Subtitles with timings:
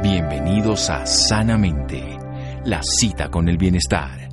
[0.00, 2.16] Bienvenidos a Sanamente,
[2.64, 4.28] la cita con el bienestar.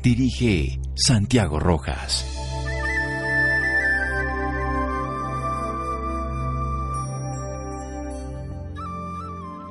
[0.00, 2.24] Dirige Santiago Rojas.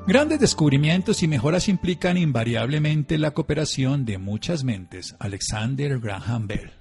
[0.06, 5.16] Grandes descubrimientos y mejoras implican invariablemente la cooperación de muchas mentes.
[5.18, 6.81] Alexander Graham Bell.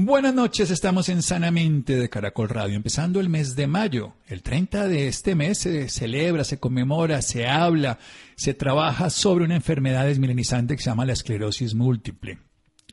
[0.00, 4.12] Buenas noches, estamos en Sanamente de Caracol Radio, empezando el mes de mayo.
[4.28, 7.98] El 30 de este mes se celebra, se conmemora, se habla,
[8.36, 12.38] se trabaja sobre una enfermedad desmilenizante que se llama la esclerosis múltiple.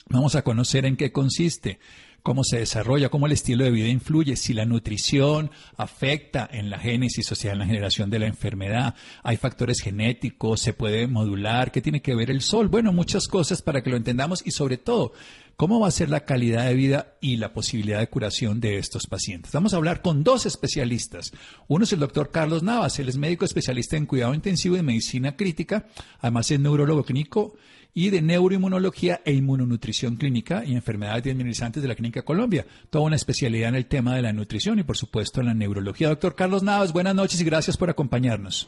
[0.10, 1.78] Vamos a conocer en qué consiste,
[2.26, 6.80] cómo se desarrolla, cómo el estilo de vida influye, si la nutrición afecta en la
[6.80, 11.72] génesis, o sea, en la generación de la enfermedad, hay factores genéticos, se puede modular,
[11.72, 14.78] qué tiene que ver el sol, bueno, muchas cosas para que lo entendamos y sobre
[14.78, 15.14] todo,
[15.56, 19.08] cómo va a ser la calidad de vida y la posibilidad de curación de estos
[19.08, 19.52] pacientes.
[19.52, 21.32] Vamos a hablar con dos especialistas.
[21.68, 25.36] Uno es el doctor Carlos Navas, él es médico especialista en cuidado intensivo y medicina
[25.36, 25.88] crítica,
[26.20, 27.56] además es neurólogo clínico
[27.94, 32.66] y de neuroinmunología e inmunonutrición clínica y enfermedades desmineralizantes de la Clínica Colombia.
[32.90, 36.10] Toda una especialidad en el tema de la nutrición y, por supuesto, en la neurología.
[36.10, 38.68] Doctor Carlos Navas, buenas noches y gracias por acompañarnos.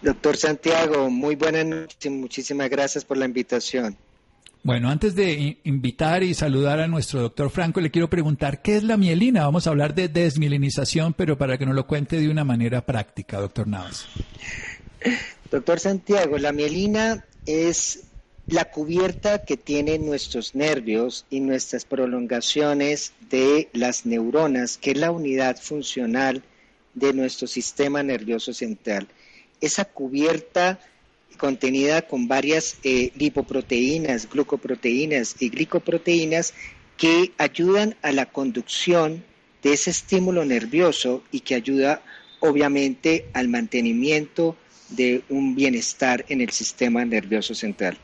[0.00, 3.98] Doctor Santiago, muy buenas noches y muchísimas gracias por la invitación.
[4.62, 8.82] Bueno, antes de invitar y saludar a nuestro doctor Franco, le quiero preguntar, ¿qué es
[8.82, 9.44] la mielina?
[9.44, 13.38] Vamos a hablar de desmielinización, pero para que nos lo cuente de una manera práctica,
[13.38, 14.06] doctor Navas.
[15.50, 18.06] Doctor Santiago, la mielina es
[18.48, 25.10] la cubierta que tienen nuestros nervios y nuestras prolongaciones de las neuronas, que es la
[25.10, 26.42] unidad funcional
[26.94, 29.08] de nuestro sistema nervioso central.
[29.60, 30.78] Esa cubierta
[31.36, 36.54] contenida con varias eh, lipoproteínas, glucoproteínas y glicoproteínas
[36.96, 39.24] que ayudan a la conducción
[39.62, 42.02] de ese estímulo nervioso y que ayuda
[42.40, 44.56] obviamente al mantenimiento
[44.90, 47.98] de un bienestar en el sistema nervioso central.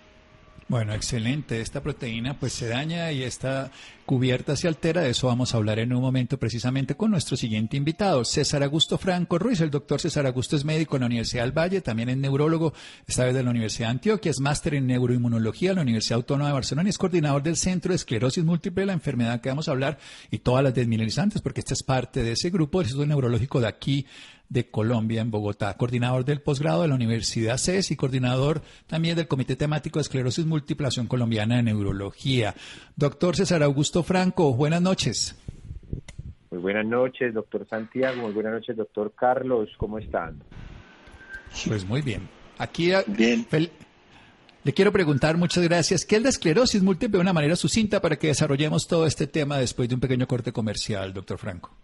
[0.68, 1.60] Bueno, excelente.
[1.60, 3.70] Esta proteína pues se daña y esta
[4.06, 5.02] cubierta se altera.
[5.02, 8.96] De eso vamos a hablar en un momento precisamente con nuestro siguiente invitado, César Augusto
[8.96, 9.60] Franco Ruiz.
[9.60, 12.72] El doctor César Augusto es médico en la Universidad del Valle, también es neurólogo,
[13.06, 16.48] esta vez de la Universidad de Antioquia, es máster en neuroinmunología en la Universidad Autónoma
[16.48, 19.72] de Barcelona y es coordinador del Centro de Esclerosis Múltiple, la enfermedad que vamos a
[19.72, 19.98] hablar,
[20.30, 23.68] y todas las desmineralizantes, porque esta es parte de ese grupo del Instituto Neurológico de
[23.68, 24.06] aquí
[24.52, 29.26] de Colombia en Bogotá, coordinador del posgrado de la Universidad CES y coordinador también del
[29.26, 32.54] Comité Temático de Esclerosis Múltiple Colombiana de Neurología.
[32.94, 35.38] Doctor César Augusto Franco, buenas noches.
[36.50, 38.20] Muy buenas noches, doctor Santiago.
[38.20, 39.70] Muy buenas noches, doctor Carlos.
[39.78, 40.42] ¿Cómo están?
[41.66, 42.28] Pues muy bien.
[42.58, 43.46] Aquí bien.
[44.64, 48.16] le quiero preguntar, muchas gracias, ¿qué es la esclerosis múltiple de una manera sucinta para
[48.16, 51.74] que desarrollemos todo este tema después de un pequeño corte comercial, doctor Franco?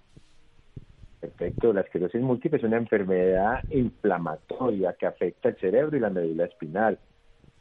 [1.21, 6.45] Perfecto, la esclerosis múltiple es una enfermedad inflamatoria que afecta el cerebro y la médula
[6.45, 6.99] espinal.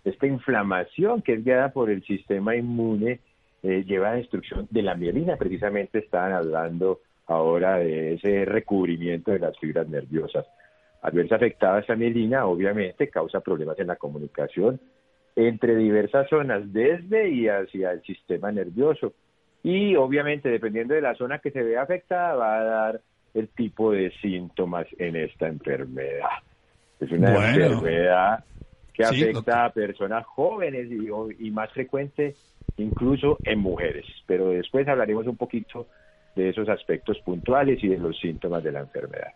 [0.04, 3.20] Esta inflamación que es guiada por el sistema inmune
[3.64, 5.38] eh, lleva a destrucción de la mielina.
[5.38, 10.46] Precisamente estaban hablando ahora de ese recubrimiento de las fibras nerviosas.
[11.02, 14.80] Al verse afectada esa mielina, obviamente causa problemas en la comunicación
[15.36, 19.14] entre diversas zonas, desde y hacia el sistema nervioso.
[19.62, 23.02] Y obviamente, dependiendo de la zona que se vea afectada, va a dar
[23.38, 26.30] el tipo de síntomas en esta enfermedad.
[27.00, 28.44] Es una enfermedad
[28.94, 30.90] que afecta a personas jóvenes
[31.40, 32.36] y, más frecuente
[32.78, 34.06] incluso en mujeres.
[34.26, 35.88] Pero después hablaremos un poquito
[36.36, 39.34] de esos aspectos puntuales y de los síntomas de la enfermedad.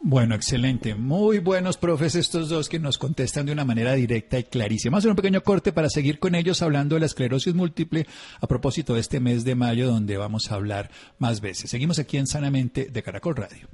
[0.00, 0.94] Bueno, excelente.
[0.94, 4.92] Muy buenos profes estos dos que nos contestan de una manera directa y clarísima.
[4.92, 8.06] Vamos a hacer un pequeño corte para seguir con ellos hablando de la esclerosis múltiple
[8.40, 11.70] a propósito de este mes de mayo donde vamos a hablar más veces.
[11.70, 13.68] Seguimos aquí en Sanamente de Caracol Radio.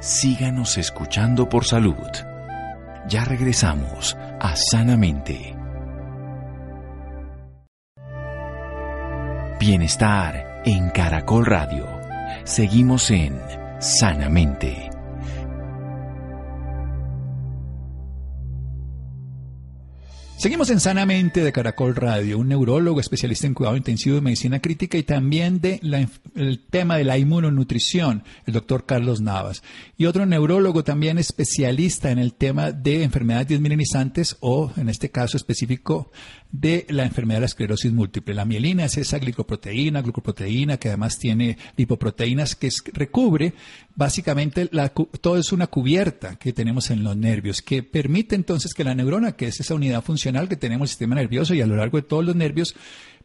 [0.00, 1.94] Síganos escuchando por salud.
[3.08, 5.54] Ya regresamos a Sanamente.
[9.60, 11.86] Bienestar en Caracol Radio.
[12.44, 13.38] Seguimos en
[13.80, 14.90] Sanamente.
[20.36, 24.96] Seguimos en Sanamente de Caracol Radio, un neurólogo especialista en cuidado intensivo de medicina crítica
[24.96, 25.80] y también de
[26.34, 29.62] el tema de la inmunonutrición, el doctor Carlos Navas.
[29.98, 35.36] Y otro neurólogo también especialista en el tema de enfermedades desmineralizantes o, en este caso
[35.36, 36.10] específico,
[36.52, 38.34] de la enfermedad de la esclerosis múltiple.
[38.34, 43.54] La mielina es esa glicoproteína, glucoproteína que además tiene lipoproteínas que recubre
[43.94, 48.84] básicamente la, todo es una cubierta que tenemos en los nervios que permite entonces que
[48.84, 51.66] la neurona, que es esa unidad funcional que tenemos en el sistema nervioso y a
[51.66, 52.74] lo largo de todos los nervios,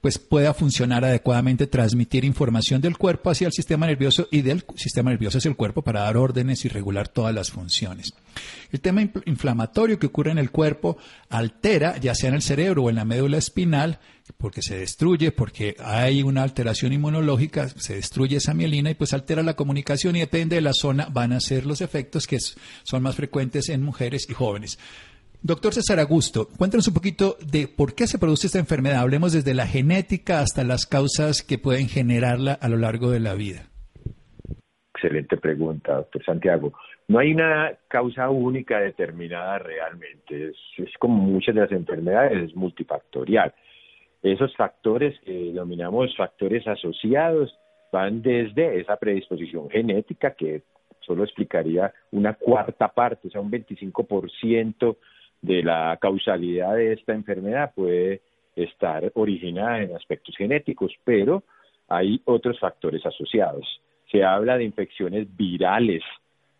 [0.01, 5.09] pues pueda funcionar adecuadamente, transmitir información del cuerpo hacia el sistema nervioso y del sistema
[5.09, 8.13] nervioso hacia el cuerpo para dar órdenes y regular todas las funciones.
[8.71, 10.97] El tema inflamatorio que ocurre en el cuerpo
[11.29, 13.99] altera, ya sea en el cerebro o en la médula espinal,
[14.37, 19.43] porque se destruye, porque hay una alteración inmunológica, se destruye esa mielina y pues altera
[19.43, 23.15] la comunicación y depende de la zona van a ser los efectos que son más
[23.15, 24.79] frecuentes en mujeres y jóvenes.
[25.41, 29.01] Doctor César Augusto, cuéntanos un poquito de por qué se produce esta enfermedad.
[29.01, 33.35] Hablemos desde la genética hasta las causas que pueden generarla a lo largo de la
[33.35, 33.69] vida.
[34.95, 36.73] Excelente pregunta, doctor Santiago.
[37.07, 40.49] No hay una causa única determinada realmente.
[40.77, 43.53] Es, como muchas de las enfermedades, es multifactorial.
[44.23, 47.55] Esos factores que denominamos factores asociados
[47.91, 50.63] van desde esa predisposición genética que
[51.01, 54.97] solo explicaría una cuarta parte, o sea, un 25%
[55.41, 58.21] de la causalidad de esta enfermedad puede
[58.55, 61.43] estar originada en aspectos genéticos, pero
[61.87, 63.79] hay otros factores asociados.
[64.11, 66.01] Se habla de infecciones virales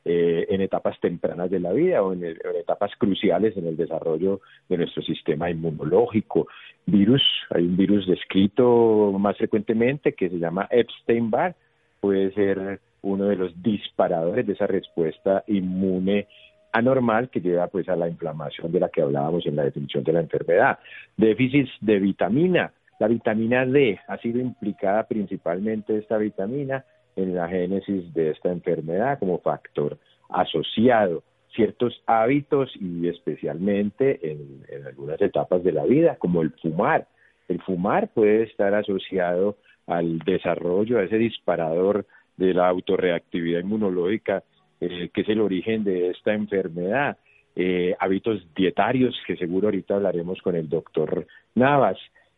[0.07, 4.77] eh, en etapas tempranas de la vida o en, etapas cruciales en el desarrollo de
[4.77, 6.47] nuestro sistema inmunológico.
[6.85, 11.55] Virus, hay un virus descrito más frecuentemente que se llama Epstein-Barr,
[11.99, 16.27] puede ser uno de los disparadores de esa respuesta inmune
[16.71, 20.13] anormal que lleva pues a la inflamación de la que hablábamos en la definición de
[20.13, 20.77] la enfermedad.
[21.17, 22.73] Déficit de vitamina.
[22.99, 26.85] La vitamina D ha sido implicada principalmente esta vitamina
[27.15, 29.97] en la génesis de esta enfermedad como factor
[30.29, 31.23] asociado.
[31.53, 37.07] Ciertos hábitos y especialmente en, algunas etapas de la vida, como el fumar.
[37.47, 39.56] El fumar puede estar asociado
[39.88, 44.44] al desarrollo, a ese disparador de la autorreactividad inmunológica
[44.81, 47.17] eh, que es el origen de esta enfermedad,
[47.56, 51.25] eh, hábitos dietarios, que seguro ahorita hablaremos con el doctor
[51.56, 51.97] Navas,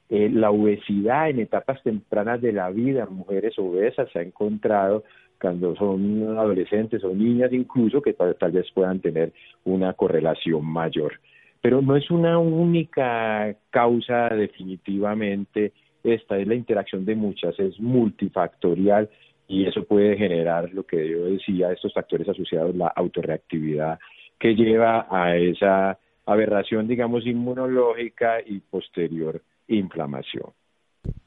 [0.10, 5.04] eh, la obesidad en etapas tempranas de la vida, mujeres obesas se ha encontrado
[5.40, 9.34] cuando son adolescentes o niñas incluso que tal, tal vez puedan tener
[9.66, 11.20] una correlación mayor.
[11.62, 15.74] Pero no es una única causa definitivamente,
[16.04, 19.10] esta es la interacción de muchas, es multifactorial
[19.48, 24.00] y eso puede generar lo que yo decía, estos factores asociados, la autorreactividad
[24.40, 30.52] que lleva a esa aberración, digamos, inmunológica y posterior inflamación.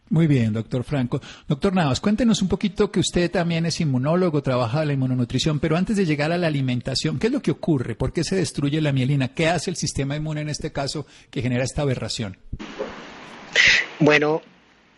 [0.09, 1.21] Muy bien, doctor Franco.
[1.47, 5.77] Doctor Navas, cuéntenos un poquito que usted también es inmunólogo, trabaja en la inmunonutrición, pero
[5.77, 7.95] antes de llegar a la alimentación, ¿qué es lo que ocurre?
[7.95, 9.35] ¿Por qué se destruye la mielina?
[9.35, 12.37] ¿Qué hace el sistema inmune en este caso que genera esta aberración?
[14.01, 14.43] Bueno,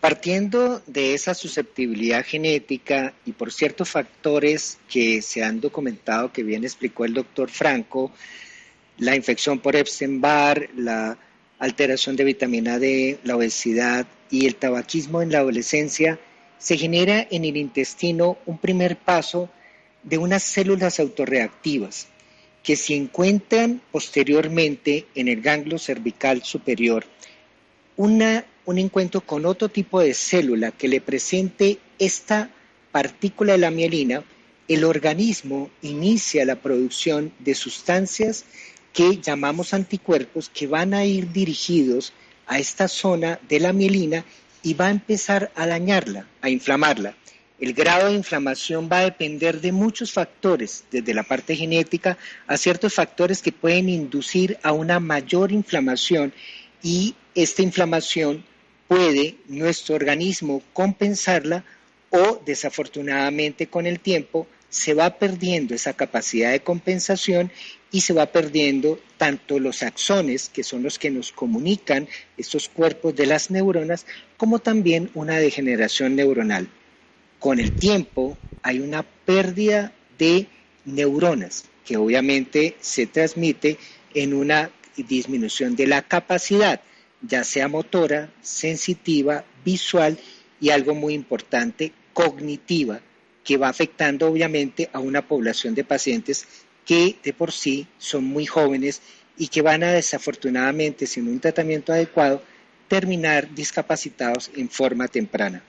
[0.03, 6.65] Partiendo de esa susceptibilidad genética y por ciertos factores que se han documentado, que bien
[6.65, 8.11] explicó el doctor Franco,
[8.99, 11.17] la infección por Epstein-Barr, la
[11.63, 16.19] alteración de vitamina D, la obesidad y el tabaquismo en la adolescencia,
[16.59, 19.49] se genera en el intestino un primer paso
[20.03, 22.09] de unas células autorreactivas
[22.65, 27.05] que se encuentran posteriormente en el ganglio cervical superior.
[27.97, 32.51] Una un encuentro con otro tipo de célula que le presente esta
[32.91, 34.25] partícula de la mielina,
[34.67, 38.45] el organismo inicia la producción de sustancias
[38.93, 42.13] que llamamos anticuerpos que van a ir dirigidos
[42.47, 44.25] a esta zona de la mielina
[44.63, 47.17] y va a empezar a dañarla, a inflamarla.
[47.59, 52.57] El grado de inflamación va a depender de muchos factores, desde la parte genética a
[52.57, 56.33] ciertos factores que pueden inducir a una mayor inflamación
[56.83, 58.45] y esta inflamación
[58.89, 61.65] puede nuestro organismo compensarla
[62.11, 67.53] o desafortunadamente con el tiempo se va perdiendo esa capacidad de compensación
[67.91, 73.15] y se va perdiendo tanto los axones, que son los que nos comunican estos cuerpos
[73.15, 74.07] de las neuronas,
[74.39, 76.69] como también una degeneración neuronal.
[77.39, 80.47] Con el tiempo hay una pérdida de
[80.87, 83.77] neuronas, que obviamente se transmite
[84.15, 86.81] en una disminución de la capacidad,
[87.21, 90.19] ya sea motora, sensitiva, visual
[90.63, 93.03] y algo muy importante, cognitiva,
[93.45, 96.47] que va afectando obviamente a una población de pacientes
[96.85, 99.01] que de por sí son muy jóvenes
[99.37, 102.43] y que van a desafortunadamente, sin un tratamiento adecuado,
[102.89, 105.63] terminar discapacitados en forma temprana.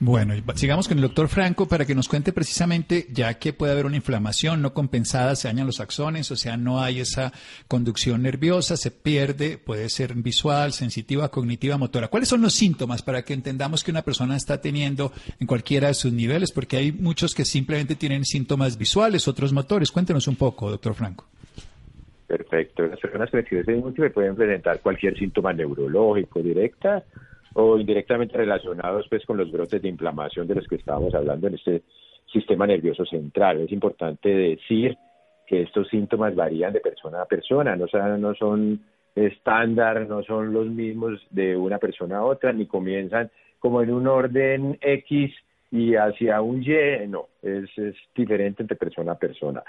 [0.00, 3.86] Bueno, sigamos con el doctor Franco para que nos cuente precisamente, ya que puede haber
[3.86, 7.32] una inflamación no compensada, se dañan los axones, o sea, no hay esa
[7.68, 12.08] conducción nerviosa, se pierde, puede ser visual, sensitiva, cognitiva, motora.
[12.08, 15.94] ¿Cuáles son los síntomas para que entendamos que una persona está teniendo en cualquiera de
[15.94, 16.50] sus niveles?
[16.50, 19.92] Porque hay muchos que simplemente tienen síntomas visuales, otros motores.
[19.92, 21.24] Cuéntenos un poco, doctor Franco.
[22.26, 22.84] Perfecto.
[22.84, 27.04] Las personas con esclerosis múltiple pueden presentar cualquier síntoma neurológico directa
[27.54, 31.54] o indirectamente relacionados pues con los brotes de inflamación de los que estábamos hablando en
[31.54, 31.82] este
[32.32, 33.60] sistema nervioso central.
[33.60, 34.96] Es importante decir
[35.46, 37.86] que estos síntomas varían de persona a persona, no,
[38.18, 38.80] no son
[39.14, 44.06] estándar, no son los mismos de una persona a otra, ni comienzan como en un
[44.06, 45.32] orden X
[45.70, 49.62] y hacia un Y, no, es, es diferente entre persona a persona.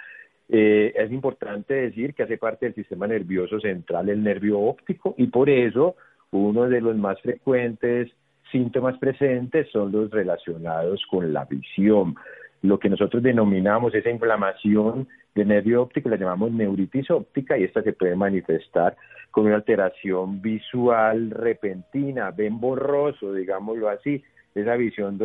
[0.48, 5.28] Eh, es importante decir que hace parte del sistema nervioso central el nervio óptico y
[5.28, 5.96] por eso
[6.32, 8.12] uno de los más frecuentes
[8.52, 12.16] síntomas presentes son los relacionados con la visión.
[12.62, 17.84] Lo que nosotros denominamos esa inflamación del nervio óptico la llamamos neuritis óptica y esta
[17.84, 18.96] se puede manifestar
[19.32, 24.24] con una alteración visual repentina, ven borroso, digámoslo así.
[24.56, 25.18] Esa visión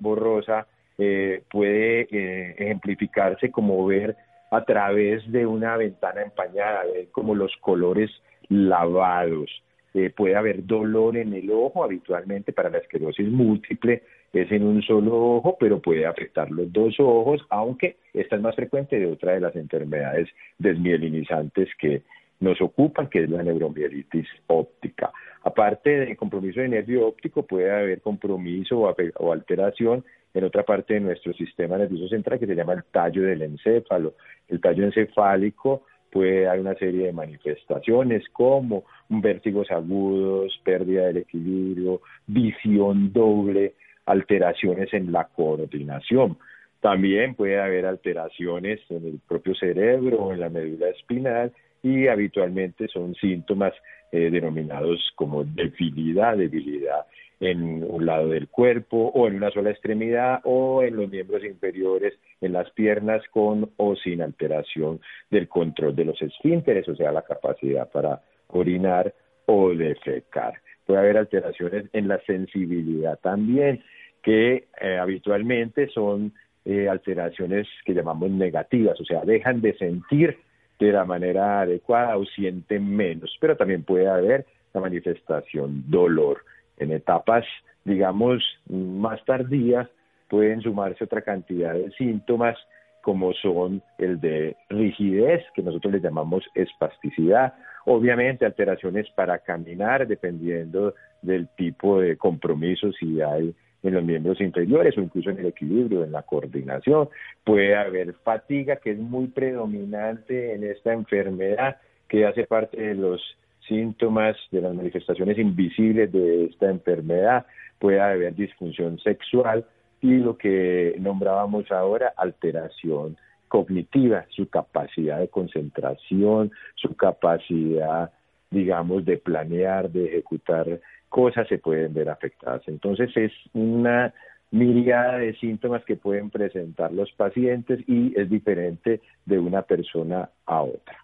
[0.00, 0.66] borrosa
[0.98, 4.14] eh, puede eh, ejemplificarse como ver
[4.50, 8.10] a través de una ventana empañada, ver como los colores
[8.48, 9.50] lavados.
[9.94, 14.82] Eh, puede haber dolor en el ojo, habitualmente para la esclerosis múltiple es en un
[14.82, 19.32] solo ojo, pero puede afectar los dos ojos, aunque esta es más frecuente de otra
[19.32, 22.02] de las enfermedades desmielinizantes que
[22.40, 25.12] nos ocupan, que es la neuromielitis óptica.
[25.44, 31.00] Aparte del compromiso de nervio óptico, puede haber compromiso o alteración en otra parte de
[31.00, 34.14] nuestro sistema nervioso central que se llama el tallo del encéfalo.
[34.48, 35.84] El tallo encefálico
[36.14, 43.74] puede dar una serie de manifestaciones como vértigos agudos, pérdida del equilibrio, visión doble,
[44.06, 46.38] alteraciones en la coordinación.
[46.80, 51.50] También puede haber alteraciones en el propio cerebro o en la médula espinal
[51.82, 53.72] y habitualmente son síntomas
[54.12, 57.06] eh, denominados como debilidad, debilidad
[57.44, 62.14] en un lado del cuerpo o en una sola extremidad o en los miembros inferiores,
[62.40, 67.22] en las piernas con o sin alteración del control de los esfínteres, o sea, la
[67.22, 69.14] capacidad para orinar
[69.46, 70.54] o defecar.
[70.86, 73.82] Puede haber alteraciones en la sensibilidad también,
[74.22, 76.32] que eh, habitualmente son
[76.64, 80.38] eh, alteraciones que llamamos negativas, o sea, dejan de sentir
[80.78, 86.38] de la manera adecuada o sienten menos, pero también puede haber la manifestación dolor
[86.78, 87.44] en etapas,
[87.84, 89.88] digamos, más tardías,
[90.28, 92.56] pueden sumarse otra cantidad de síntomas
[93.04, 97.52] como son el de rigidez, que nosotros le llamamos espasticidad,
[97.84, 104.96] obviamente alteraciones para caminar, dependiendo del tipo de compromiso, si hay en los miembros inferiores
[104.96, 107.10] o incluso en el equilibrio, en la coordinación.
[107.44, 111.76] Puede haber fatiga, que es muy predominante en esta enfermedad,
[112.08, 113.20] que hace parte de los
[113.68, 117.46] síntomas de las manifestaciones invisibles de esta enfermedad,
[117.78, 119.64] puede haber disfunción sexual
[120.00, 123.16] y lo que nombrábamos ahora, alteración
[123.48, 128.10] cognitiva, su capacidad de concentración, su capacidad,
[128.50, 132.62] digamos, de planear, de ejecutar cosas se pueden ver afectadas.
[132.66, 134.12] Entonces es una
[134.50, 140.62] miríada de síntomas que pueden presentar los pacientes y es diferente de una persona a
[140.62, 141.03] otra.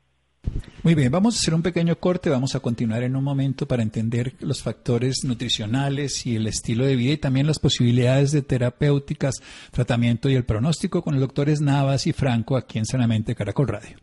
[0.83, 3.83] Muy bien, vamos a hacer un pequeño corte, vamos a continuar en un momento para
[3.83, 9.37] entender los factores nutricionales y el estilo de vida y también las posibilidades de terapéuticas,
[9.71, 13.99] tratamiento y el pronóstico con los doctores Navas y Franco aquí en Sanamente Caracol Radio.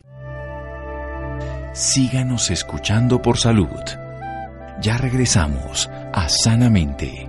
[1.73, 3.67] Síganos escuchando por salud.
[4.81, 7.27] Ya regresamos a Sanamente.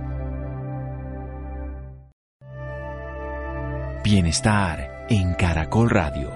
[4.03, 6.31] Bienestar en Caracol Radio.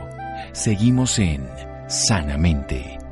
[0.52, 1.48] Seguimos en
[1.88, 3.03] sanamente.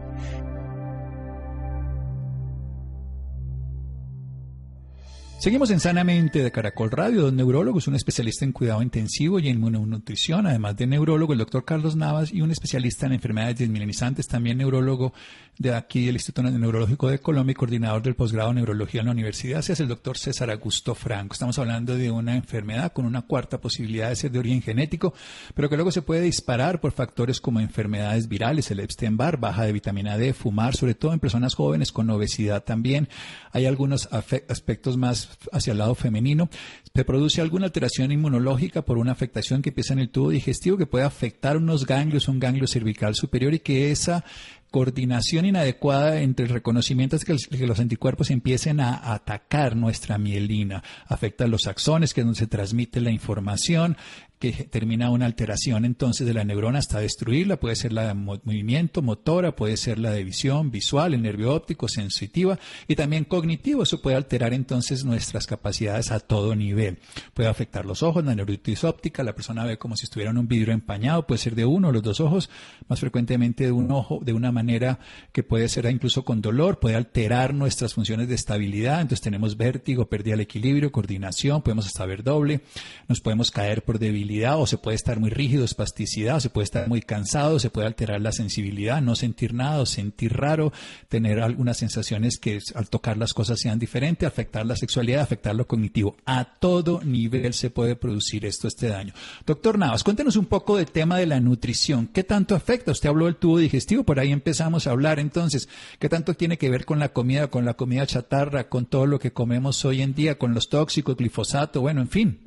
[5.41, 9.55] Seguimos en Sanamente de Caracol Radio, dos neurólogos, un especialista en cuidado intensivo y en
[9.55, 14.59] inmunonutrición, además de neurólogo, el doctor Carlos Navas, y un especialista en enfermedades desmilenizantes, también
[14.59, 15.13] neurólogo
[15.57, 19.13] de aquí del Instituto Neurológico de Colombia y coordinador del posgrado en neurología en la
[19.13, 21.33] universidad, es el doctor César Augusto Franco.
[21.33, 25.15] Estamos hablando de una enfermedad con una cuarta posibilidad de ser de origen genético,
[25.55, 29.73] pero que luego se puede disparar por factores como enfermedades virales, el Epstein-Barr, baja de
[29.73, 33.09] vitamina D, fumar, sobre todo en personas jóvenes con obesidad también.
[33.51, 36.49] Hay algunos aspectos más hacia el lado femenino.
[36.93, 40.85] Se produce alguna alteración inmunológica por una afectación que empieza en el tubo digestivo que
[40.85, 44.23] puede afectar unos ganglios, un ganglio cervical superior y que esa
[44.71, 50.81] coordinación inadecuada entre el reconocimiento de que los anticuerpos empiecen a atacar nuestra mielina.
[51.07, 53.97] Afecta a los axones, que es donde se transmite la información,
[54.41, 59.03] que termina una alteración entonces de la neurona hasta destruirla, puede ser la de movimiento,
[59.03, 62.57] motora, puede ser la de visión, visual, el nervio óptico, sensitiva
[62.87, 63.83] y también cognitivo.
[63.83, 66.97] Eso puede alterar entonces nuestras capacidades a todo nivel.
[67.35, 70.47] Puede afectar los ojos, la neuritis óptica, la persona ve como si estuviera en un
[70.47, 72.49] vidrio empañado, puede ser de uno o los dos ojos,
[72.87, 74.97] más frecuentemente de un ojo, de una manera
[75.31, 80.09] que puede ser incluso con dolor, puede alterar nuestras funciones de estabilidad, entonces tenemos vértigo,
[80.09, 82.61] pérdida del equilibrio, coordinación, podemos hasta ver doble,
[83.07, 86.65] nos podemos caer por debilidad o se puede estar muy rígido, espasticidad, o se puede
[86.65, 90.71] estar muy cansado, se puede alterar la sensibilidad, no sentir nada, o sentir raro,
[91.09, 95.67] tener algunas sensaciones que al tocar las cosas sean diferentes, afectar la sexualidad, afectar lo
[95.67, 96.15] cognitivo.
[96.25, 99.13] A todo nivel se puede producir esto, este daño.
[99.45, 102.07] Doctor Navas, cuéntenos un poco del tema de la nutrición.
[102.07, 102.91] ¿Qué tanto afecta?
[102.91, 105.67] Usted habló del tubo digestivo, por ahí empezamos a hablar entonces.
[105.99, 109.19] ¿Qué tanto tiene que ver con la comida, con la comida chatarra, con todo lo
[109.19, 112.39] que comemos hoy en día, con los tóxicos, glifosato, bueno, en fin?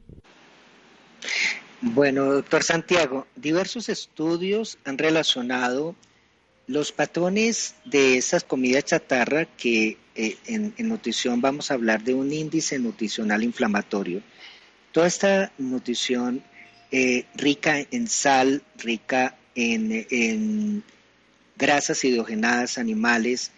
[1.87, 5.95] Bueno, doctor Santiago, diversos estudios han relacionado
[6.67, 12.33] los patrones de esas comidas chatarra que eh, en, nutrición vamos a hablar de un
[12.33, 14.23] índice nutricional inflamatorio.
[14.93, 16.43] Toda esta nutrición
[16.91, 20.83] eh, rica en sal, rica en, en
[21.55, 23.53] grasas hidrogenadas animales,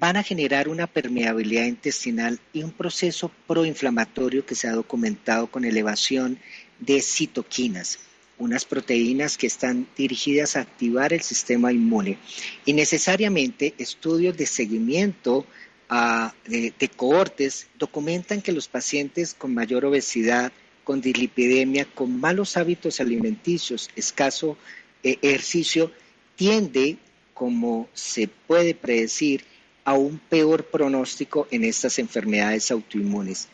[0.00, 5.64] van a generar una permeabilidad intestinal y un proceso proinflamatorio que se ha documentado con
[5.64, 6.40] elevación
[6.78, 7.98] de citoquinas,
[8.38, 12.18] unas proteínas que están dirigidas a activar el sistema inmune.
[12.64, 15.44] Y necesariamente estudios de seguimiento
[15.88, 20.52] ah, de, cohortes documentan que los pacientes con mayor obesidad,
[20.84, 24.56] con dislipidemia, con malos hábitos alimenticios, escaso
[25.02, 25.92] eh, ejercicio,
[26.36, 26.96] tiende,
[27.34, 29.44] como se puede predecir,
[29.84, 33.48] a un peor pronóstico en estas enfermedades autoinmunes.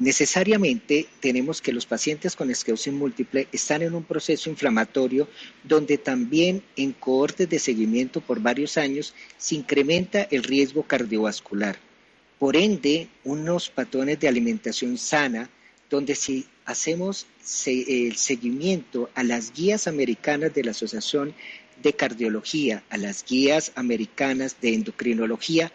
[0.00, 5.28] Necesariamente tenemos que los pacientes con esclerosis múltiple están en un proceso inflamatorio
[5.62, 11.76] donde también en cohortes de seguimiento por varios años se incrementa el riesgo cardiovascular.
[12.38, 15.50] Por ende, unos patrones de alimentación sana
[15.90, 17.26] donde si hacemos
[17.66, 21.34] el seguimiento a las guías americanas de la Asociación
[21.82, 25.70] de Cardiología, a las guías americanas de endocrinología,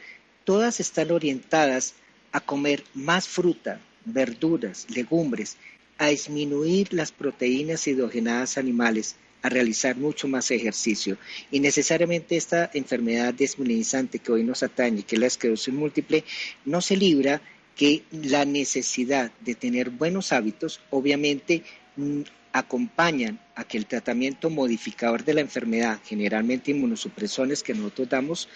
[0.45, 1.93] todas están orientadas
[2.31, 5.57] a comer más fruta, verduras, legumbres,
[5.97, 11.17] a disminuir las proteínas hidrogenadas animales, a realizar mucho más ejercicio.
[11.51, 16.23] Y necesariamente esta enfermedad desmineralizante que hoy nos atañe, que es la esclerosis múltiple,
[16.65, 17.41] no se libra
[17.75, 21.63] que la necesidad de tener buenos hábitos, obviamente,
[21.97, 22.21] mm,
[22.53, 28.47] acompañan a que el tratamiento modificador de la enfermedad, generalmente inmunosupresones que nosotros damos,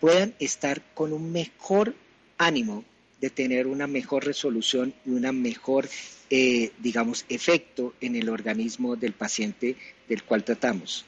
[0.00, 1.94] puedan estar con un mejor
[2.38, 2.84] ánimo
[3.20, 5.88] de tener una mejor resolución y una mejor,
[6.30, 9.76] eh, digamos, efecto en el organismo del paciente
[10.08, 11.04] del cual tratamos.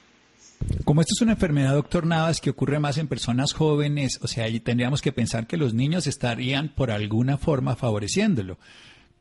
[0.85, 4.45] Como esto es una enfermedad, doctor Navas, que ocurre más en personas jóvenes, o sea,
[4.45, 8.59] ahí tendríamos que pensar que los niños estarían por alguna forma favoreciéndolo.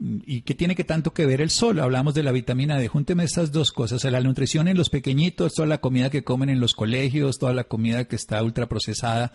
[0.01, 1.77] ¿Y qué tiene que tanto que ver el sol?
[1.77, 2.87] Hablamos de la vitamina D.
[2.87, 4.01] Júnteme estas dos cosas.
[4.05, 7.65] La nutrición en los pequeñitos, toda la comida que comen en los colegios, toda la
[7.65, 9.33] comida que está ultraprocesada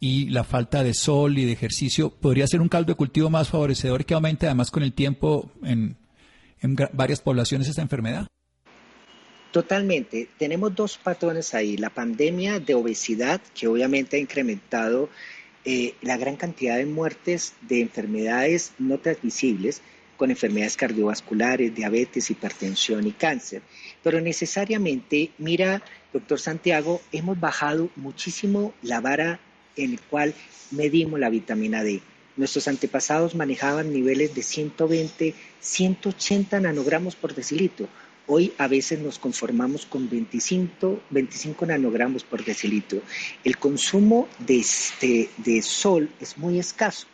[0.00, 2.08] y la falta de sol y de ejercicio.
[2.08, 5.98] ¿Podría ser un caldo de cultivo más favorecedor que aumente además con el tiempo en,
[6.94, 8.26] varias poblaciones esta enfermedad?
[9.52, 10.30] Totalmente.
[10.38, 11.76] Tenemos dos patrones ahí.
[11.76, 15.10] La pandemia de obesidad, que obviamente ha incrementado
[15.66, 19.82] eh, la gran cantidad de muertes de enfermedades no transmisibles
[20.16, 23.62] con enfermedades cardiovasculares, diabetes, hipertensión y cáncer.
[24.02, 29.40] Pero necesariamente, mira, doctor Santiago, hemos bajado muchísimo la vara
[29.76, 30.34] en la cual
[30.70, 32.00] medimos la vitamina D.
[32.36, 37.88] Nuestros antepasados manejaban niveles de 120, 180 nanogramos por decilitro.
[38.26, 43.00] Hoy a veces nos conformamos con 25, 25 nanogramos por decilitro.
[43.44, 47.06] El consumo de, este, de sol es muy escaso.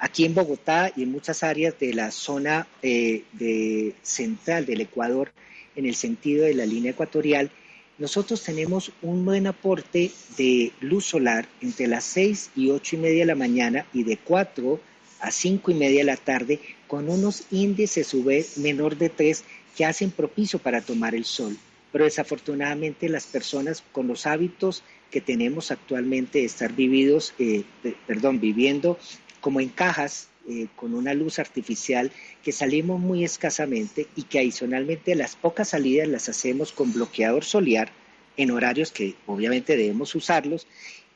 [0.00, 5.32] Aquí en Bogotá y en muchas áreas de la zona eh, de central del Ecuador,
[5.74, 7.50] en el sentido de la línea ecuatorial,
[7.98, 13.20] nosotros tenemos un buen aporte de luz solar entre las 6 y 8 y media
[13.20, 14.80] de la mañana y de 4
[15.20, 19.42] a 5 y media de la tarde con unos índices UV menor de 3
[19.76, 21.56] que hacen propicio para tomar el sol.
[21.90, 27.64] Pero desafortunadamente las personas con los hábitos que tenemos actualmente de estar vividos, eh,
[28.06, 28.98] perdón, viviendo
[29.40, 32.10] como en cajas eh, con una luz artificial
[32.42, 37.90] que salimos muy escasamente y que adicionalmente las pocas salidas las hacemos con bloqueador solar
[38.38, 40.66] en horarios que obviamente debemos usarlos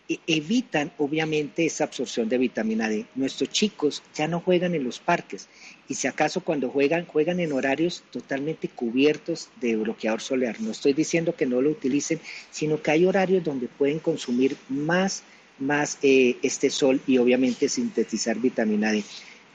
[0.09, 3.07] e evitan obviamente esa absorción de vitamina D.
[3.15, 5.49] Nuestros chicos ya no juegan en los parques
[5.89, 10.61] y si acaso cuando juegan, juegan en horarios totalmente cubiertos de bloqueador solar.
[10.61, 15.23] No estoy diciendo que no lo utilicen, sino que hay horarios donde pueden consumir más,
[15.62, 19.05] más este sol y obviamente sintetizar vitamina D.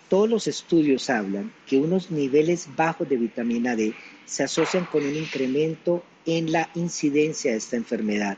[0.09, 3.93] Todos los estudios hablan que unos niveles bajos de vitamina D
[4.25, 8.37] se asocian con un incremento en la incidencia de esta enfermedad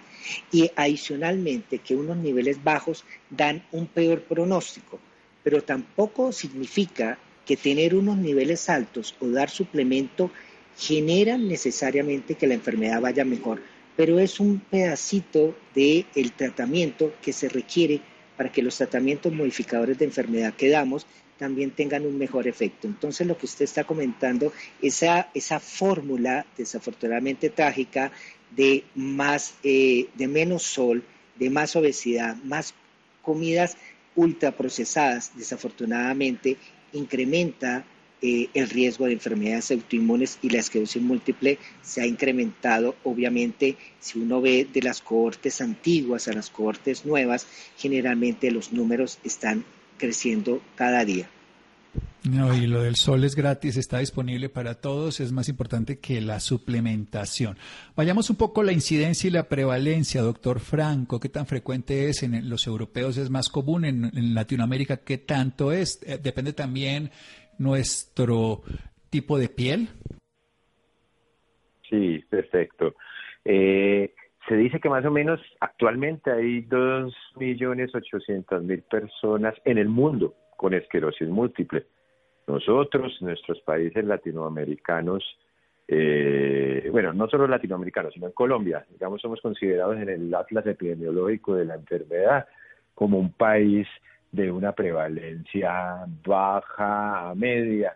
[0.51, 4.99] y adicionalmente que unos niveles bajos dan un peor pronóstico,
[5.43, 10.31] pero tampoco significa que tener unos niveles altos o dar suplemento
[10.77, 13.61] generan necesariamente que la enfermedad vaya mejor,
[13.99, 17.99] pero es un pedacito del el tratamiento que se requiere
[18.37, 21.05] para que los tratamientos modificadores de enfermedad que damos
[21.37, 22.87] también tengan un mejor efecto.
[22.87, 28.13] Entonces, lo que usted está comentando, esa, esa fórmula desafortunadamente trágica
[28.55, 31.03] de más, eh, de menos sol,
[31.37, 32.73] de más obesidad, más
[33.21, 33.75] comidas
[34.15, 36.55] ultraprocesadas, desafortunadamente,
[36.93, 37.83] incrementa
[38.21, 42.95] eh, el riesgo de enfermedades autoinmunes y la esclerosis múltiple se ha incrementado.
[43.03, 49.19] Obviamente, si uno ve de las cohortes antiguas a las cohortes nuevas, generalmente los números
[49.23, 49.63] están
[49.97, 51.29] creciendo cada día.
[52.23, 56.19] No, y lo del sol es gratis, está disponible para todos, es más importante que
[56.19, 57.57] la suplementación.
[57.95, 62.49] Vayamos un poco la incidencia y la prevalencia, doctor Franco, ¿qué tan frecuente es en
[62.49, 63.15] los europeos?
[63.17, 64.97] ¿Es más común en, Latinoamérica?
[64.97, 65.99] ¿Qué tanto es?
[66.03, 67.09] Eh, ¿Depende también
[67.59, 68.63] nuestro
[69.09, 69.89] tipo de piel?
[71.89, 72.95] Sí, perfecto.
[73.45, 74.13] Eh,
[74.47, 81.27] se dice que más o menos actualmente hay 2.800.000 personas en el mundo con esclerosis
[81.27, 81.85] múltiple.
[82.47, 85.23] Nosotros, nuestros países latinoamericanos,
[85.87, 91.55] eh, bueno, no solo latinoamericanos, sino en Colombia, digamos, somos considerados en el atlas epidemiológico
[91.55, 92.47] de la enfermedad
[92.95, 93.87] como un país
[94.31, 97.95] de una prevalencia baja a media.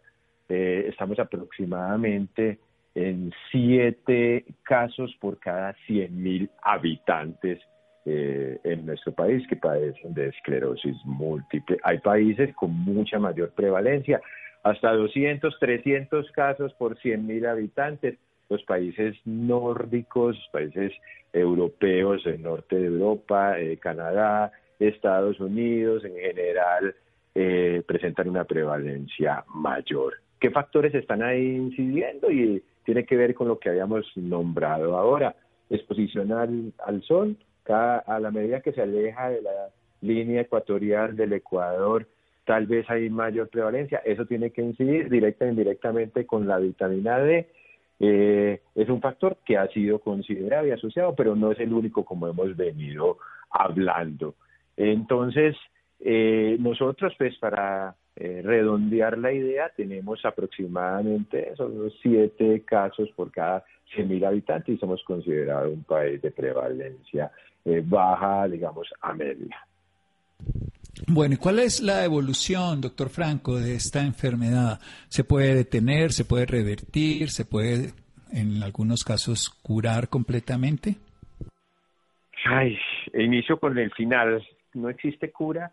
[0.49, 2.59] Eh, estamos aproximadamente
[2.95, 7.59] en siete casos por cada 100.000 habitantes
[8.05, 11.77] eh, en nuestro país que padecen de esclerosis múltiple.
[11.83, 14.21] Hay países con mucha mayor prevalencia,
[14.63, 18.17] hasta 200, 300 casos por 100.000 habitantes.
[18.49, 20.91] Los países nórdicos, países
[21.31, 24.51] europeos, el norte de Europa, eh, Canadá,
[24.87, 26.95] Estados Unidos en general,
[27.35, 30.15] eh, presentan una prevalencia mayor.
[30.39, 32.29] ¿Qué factores están ahí incidiendo?
[32.29, 35.35] Y tiene que ver con lo que habíamos nombrado ahora,
[35.69, 39.69] exposición al, sol, cada, a la medida que se aleja de la
[40.01, 42.05] línea ecuatorial del Ecuador,
[42.45, 47.19] tal vez hay mayor prevalencia, eso tiene que incidir directa e indirectamente con la vitamina
[47.19, 47.47] D,
[47.99, 52.03] eh, es un factor que ha sido considerado y asociado, pero no es el único
[52.03, 53.17] como hemos venido
[53.49, 54.35] hablando.
[54.77, 55.55] Entonces,
[55.99, 63.63] eh, nosotros pues para eh, redondear la idea, tenemos aproximadamente son siete casos por cada
[63.95, 67.31] 100.000 habitantes y somos considerados un país de prevalencia
[67.65, 69.57] eh, baja, digamos, a media.
[71.07, 74.79] Bueno, ¿y cuál es la evolución, doctor Franco, de esta enfermedad?
[75.07, 77.93] ¿Se puede detener, se puede revertir, se puede,
[78.31, 80.97] en algunos casos, curar completamente?
[82.45, 82.77] Ay,
[83.13, 84.43] inicio con el final.
[84.73, 85.71] No existe cura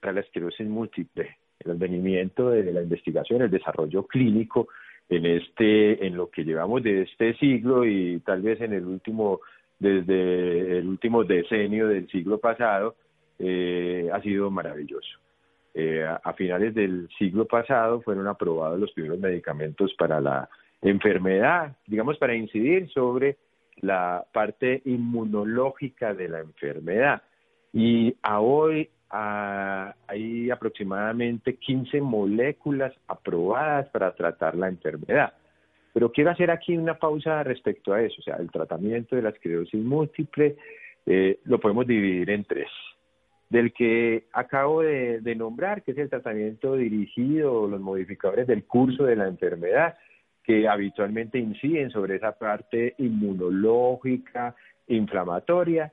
[0.00, 4.68] para la esclerosis múltiple el advenimiento de la investigación, el desarrollo clínico
[5.08, 9.40] en este, en lo que llevamos de este siglo y tal vez en el último,
[9.78, 12.94] desde el último decenio del siglo pasado,
[13.38, 15.18] eh, ha sido maravilloso.
[15.74, 20.48] Eh, a, finales del siglo pasado fueron aprobados los primeros medicamentos para la
[20.82, 23.36] enfermedad, digamos, para incidir sobre
[23.80, 27.22] la parte inmunológica de la enfermedad.
[27.72, 35.32] Y a hoy hay aproximadamente 15 moléculas aprobadas para tratar la enfermedad.
[35.92, 38.16] Pero quiero hacer aquí una pausa respecto a eso.
[38.20, 40.56] O sea, el tratamiento de la esclerosis múltiple
[41.06, 42.68] eh, lo podemos dividir en tres.
[43.48, 49.16] del que acabo de, nombrar, que es el tratamiento dirigido, los modificadores del curso de
[49.16, 49.96] la enfermedad,
[50.44, 54.54] que habitualmente inciden sobre esa parte inmunológica,
[54.86, 55.92] inflamatoria.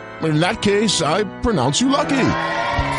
[0.23, 2.09] in that case, I pronounce you lucky.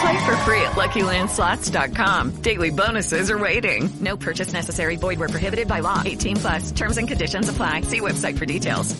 [0.02, 2.42] Play for free at LuckyLandSlots.com.
[2.42, 3.88] Daily bonuses are waiting.
[4.00, 4.96] No purchase necessary.
[4.96, 6.02] Void were prohibited by law.
[6.04, 6.72] 18 plus.
[6.72, 7.82] Terms and conditions apply.
[7.82, 8.96] See website for details.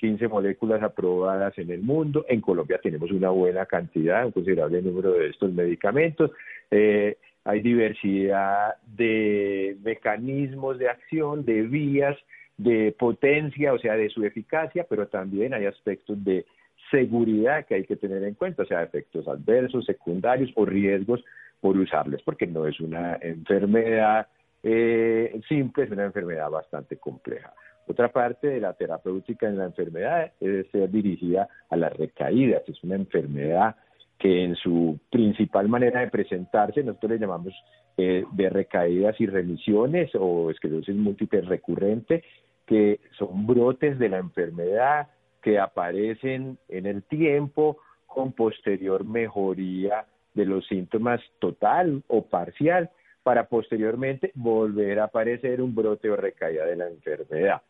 [0.00, 2.24] 15 moléculas aprobadas en el mundo.
[2.28, 6.30] En Colombia tenemos una buena cantidad, un considerable número de estos medicamentos.
[6.70, 12.16] Eh, hay diversidad de mecanismos de acción, de vías,
[12.58, 16.44] de potencia, o sea, de su eficacia, pero también hay aspectos de
[16.90, 21.24] seguridad que hay que tener en cuenta, o sea, efectos adversos, secundarios o riesgos
[21.60, 24.28] por usarles, porque no es una enfermedad
[24.62, 27.52] eh, simple, es una enfermedad bastante compleja.
[27.86, 32.62] Otra parte de la terapéutica en la enfermedad debe ser dirigida a las recaídas.
[32.68, 33.76] Es una enfermedad
[34.18, 37.54] que en su principal manera de presentarse, nosotros le llamamos
[37.96, 42.24] eh, de recaídas y remisiones o esclerosis múltiple recurrente,
[42.66, 45.08] que son brotes de la enfermedad
[45.48, 52.90] que aparecen en el tiempo con posterior mejoría de los síntomas total o parcial
[53.22, 57.62] para posteriormente volver a aparecer un brote o recaída de la enfermedad.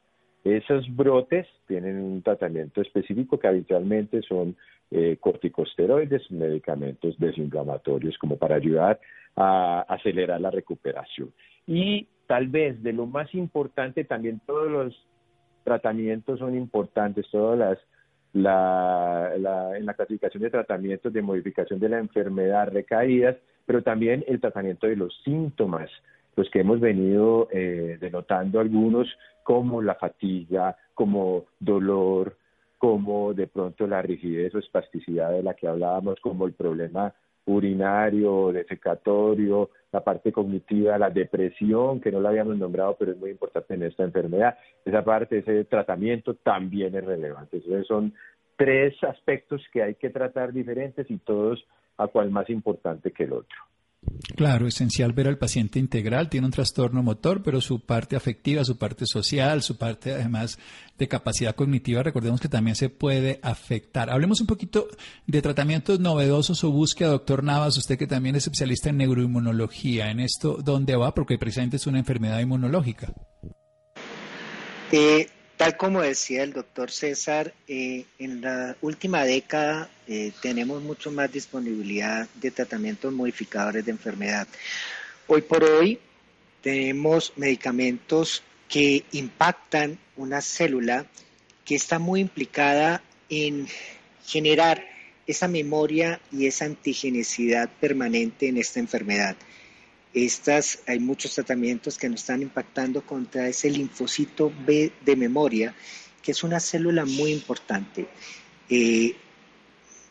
[0.43, 4.57] Esos brotes tienen un tratamiento específico que habitualmente son
[4.91, 8.99] eh, corticosteroides, medicamentos desinflamatorios como para ayudar
[9.37, 11.33] a acelerar la recuperación.
[11.65, 15.08] Y tal vez de lo más importante también todos los
[15.69, 17.79] tratamientos son importantes, todas las
[18.33, 19.33] la,
[19.77, 24.87] en la clasificación de tratamientos de modificación de la enfermedad, recaídas, pero también el tratamiento
[24.87, 25.91] de los síntomas,
[26.37, 29.09] los que hemos venido eh, denotando algunos,
[29.43, 32.37] como la fatiga, como dolor,
[32.79, 37.13] como de pronto la rigidez o espasticidad de la que hablábamos, como el problema
[37.49, 43.31] urinario, defecatorio, la parte cognitiva, la depresión, que no la habíamos nombrado, pero es muy
[43.31, 44.59] importante en esta enfermedad.
[44.85, 47.57] Esa parte, ese tratamiento también es relevante.
[47.57, 48.15] Entonces son
[48.57, 51.65] tres aspectos que hay que tratar diferentes y todos
[51.97, 53.59] a cual más importante que el otro.
[54.37, 58.79] Claro, esencial ver al paciente integral, tiene un trastorno motor, pero su parte afectiva, su
[58.79, 60.59] parte social, su parte además
[60.97, 64.11] de capacidad cognitiva, recordemos que también se puede afectar.
[64.11, 64.89] Hablemos un poquito
[65.27, 70.21] de tratamientos novedosos o búsqueda, doctor Navas, usted que también es especialista en neuroinmunología, en
[70.21, 71.15] esto, ¿dónde va?
[71.15, 73.13] Porque precisamente es una enfermedad inmunológica.
[74.93, 81.11] Eh, Tal como decía el doctor César, eh, en la última década eh, tenemos mucho
[81.11, 84.47] más disponibilidad de tratamientos modificadores de enfermedad.
[85.27, 85.99] Hoy por hoy
[86.63, 91.07] tenemos medicamentos que impactan una célula
[91.65, 93.67] que está muy implicada en
[94.25, 94.87] generar
[95.27, 99.37] esa memoria y esa antigenicidad permanente en esta enfermedad.
[100.15, 105.75] Estas, hay muchos tratamientos que nos están impactando contra ese linfocito B de memoria,
[106.23, 108.09] que es una célula muy importante.
[108.69, 109.15] Eh,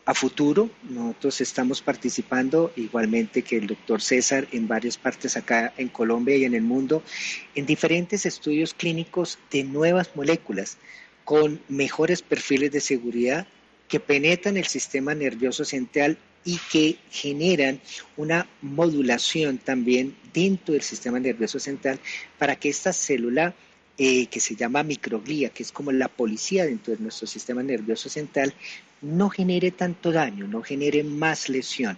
[0.06, 5.90] a futuro, nosotros estamos participando, igualmente que el doctor César, en varias partes acá en
[5.90, 7.04] Colombia y en el mundo,
[7.56, 10.78] en diferentes estudios clínicos de nuevas moléculas
[11.26, 13.48] con mejores perfiles de seguridad
[13.90, 17.82] que penetran el sistema nervioso central y que generan
[18.16, 22.00] una modulación también dentro del sistema nervioso central
[22.38, 23.54] para que esta célula
[23.98, 28.10] eh, que se llama microglía, que es como la policía dentro de nuestro sistema nervioso
[28.10, 28.54] central,
[29.02, 31.98] no genere tanto daño, no genere más lesión.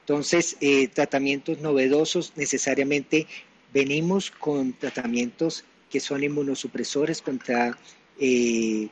[0.00, 3.26] Entonces, eh, tratamientos novedosos necesariamente
[3.72, 7.76] venimos con tratamientos que son inmunosupresores contra
[8.20, 8.88] eh,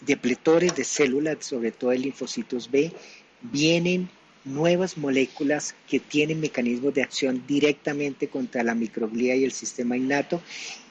[0.00, 2.92] depletores de células, sobre todo de linfocitos B,
[3.40, 4.08] vienen
[4.44, 10.42] nuevas moléculas que tienen mecanismos de acción directamente contra la microglía y el sistema innato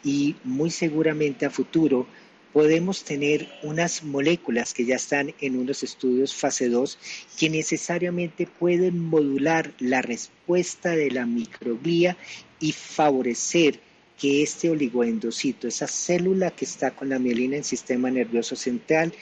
[0.04, 2.08] y muy seguramente a futuro
[2.54, 6.98] podemos tener unas moléculas que ya están en unos estudios fase 2
[7.38, 12.18] que necesariamente pueden modular la respuesta de la microglía
[12.60, 13.80] y favorecer
[14.20, 19.14] que este oligoendocito, esa célula que está con la mielina en el sistema nervioso central,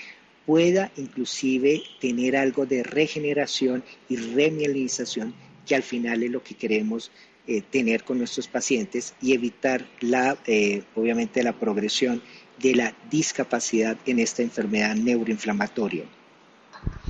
[0.47, 5.35] pueda inclusive tener algo de regeneración y remielinización,
[5.67, 7.11] que al final es lo que queremos
[7.47, 12.21] eh, tener con nuestros pacientes y evitar la, eh, obviamente, la progresión
[12.59, 16.05] de la discapacidad en esta enfermedad neuroinflamatoria.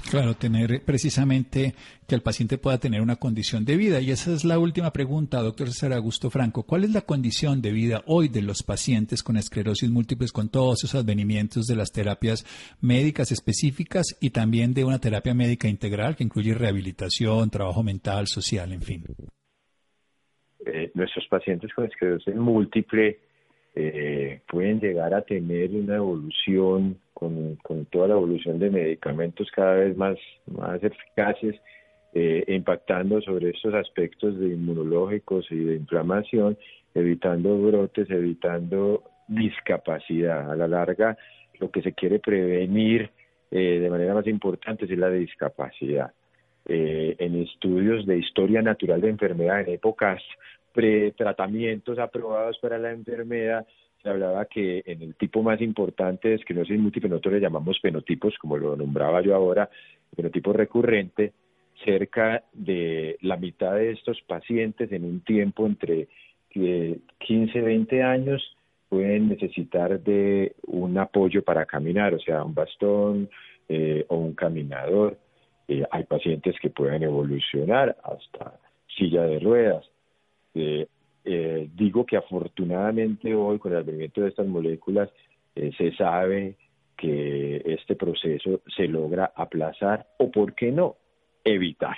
[0.10, 1.74] Claro, tener precisamente
[2.08, 4.00] que el paciente pueda tener una condición de vida.
[4.00, 6.64] Y esa es la última pregunta, doctor César Augusto Franco.
[6.64, 10.84] ¿Cuál es la condición de vida hoy de los pacientes con esclerosis múltiples, con todos
[10.84, 12.46] esos advenimientos de las terapias
[12.82, 18.72] médicas específicas y también de una terapia médica integral que incluye rehabilitación, trabajo mental, social,
[18.72, 19.04] en fin?
[20.66, 23.20] Eh, nuestros pacientes con esclerosis múltiple
[23.76, 27.58] eh, pueden llegar a tener una evolución con,
[27.90, 31.56] toda la evolución de medicamentos cada vez más, más eficaces,
[32.14, 36.58] eh, impactando sobre estos aspectos de inmunológicos y de inflamación,
[36.94, 40.52] evitando brotes, evitando discapacidad.
[40.52, 41.18] A la larga,
[41.60, 43.10] lo que se quiere prevenir
[43.50, 46.12] eh, de manera más importante es la discapacidad.
[46.70, 50.22] en estudios de historia natural de enfermedad en épocas
[50.74, 53.66] pretratamientos aprobados para la enfermedad,
[54.08, 58.58] hablaba que en el tipo más importante de esclerosis múltiple, nosotros le llamamos fenotipos, como
[58.58, 59.70] lo nombraba yo ahora,
[60.16, 61.34] fenotipo recurrente,
[61.84, 66.08] cerca de la mitad de estos pacientes en un tiempo entre
[66.50, 68.58] 15 y 20 años
[68.90, 73.30] pueden necesitar de un apoyo para caminar, o sea, un bastón
[73.68, 75.18] eh, o un caminador.
[75.68, 78.60] Eh, hay pacientes que pueden evolucionar hasta
[78.98, 79.86] silla de ruedas.
[80.56, 80.88] Eh,
[81.30, 85.10] eh, digo que afortunadamente hoy con el advenimiento de estas moléculas
[85.56, 86.56] eh, se sabe
[86.96, 90.96] que este proceso se logra aplazar o, ¿por qué no?,
[91.44, 91.98] evitar.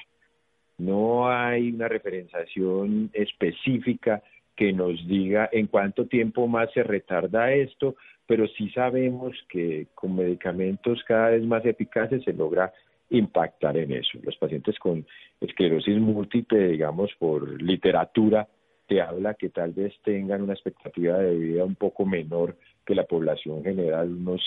[0.79, 4.23] No hay una referenciación específica
[4.55, 10.15] que nos diga en cuánto tiempo más se retarda esto, pero sí sabemos que con
[10.15, 12.73] medicamentos cada vez más eficaces se logra
[13.11, 14.17] impactar en eso.
[14.23, 15.05] Los pacientes con
[15.39, 18.47] esclerosis múltiple, digamos, por literatura,
[18.89, 23.05] te habla que tal vez tengan una expectativa de vida un poco menor que la
[23.05, 24.41] población general, unos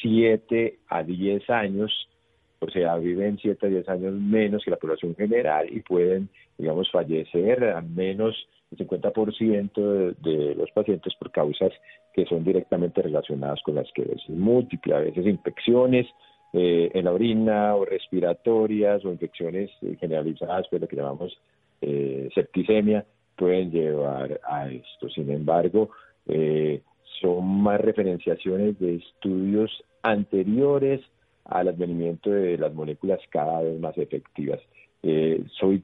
[0.00, 2.08] 7 a 10 años,
[2.60, 6.88] o sea, viven 7 a 10 años menos que la población general y pueden, digamos,
[6.90, 8.36] fallecer a menos
[8.70, 11.72] del 50% de, de los pacientes por causas
[12.14, 16.06] que son directamente relacionadas con la esclerosis múltiple, a veces infecciones,
[16.52, 21.36] eh, en la orina o respiratorias o infecciones eh, generalizadas, pues lo que llamamos
[21.80, 23.04] eh, septicemia,
[23.40, 25.08] pueden llevar a esto.
[25.08, 25.88] Sin embargo,
[27.22, 31.00] son más referenciaciones de estudios anteriores
[31.46, 34.60] al advenimiento de las moléculas cada vez más efectivas.
[35.58, 35.82] soy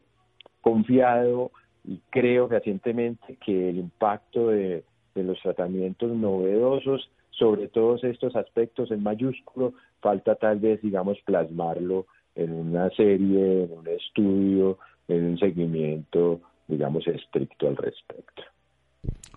[0.61, 1.51] confiado
[1.83, 8.91] y creo recientemente que el impacto de, de los tratamientos novedosos sobre todos estos aspectos
[8.91, 15.39] en mayúsculo, falta tal vez, digamos, plasmarlo en una serie, en un estudio, en un
[15.39, 18.43] seguimiento, digamos, estricto al respecto.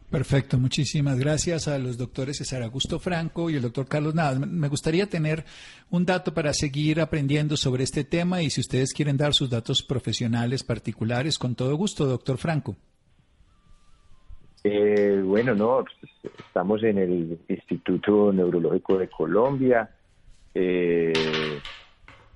[0.10, 4.40] Perfecto, muchísimas gracias a los doctores César Augusto Franco y el doctor Carlos Navas.
[4.40, 5.46] Me gustaría tener
[5.92, 9.84] un dato para seguir aprendiendo sobre este tema y si ustedes quieren dar sus datos
[9.84, 12.76] profesionales particulares, con todo gusto, doctor Franco.
[14.64, 19.92] Eh, bueno, no, pues, estamos en el Instituto Neurológico de Colombia.
[20.56, 21.14] Eh,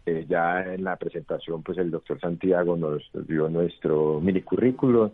[0.05, 5.13] eh, ya en la presentación, pues el doctor Santiago nos dio nuestro mini currículo,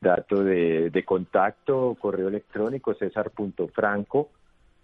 [0.00, 4.28] dato de, contacto, correo electrónico cesar.franco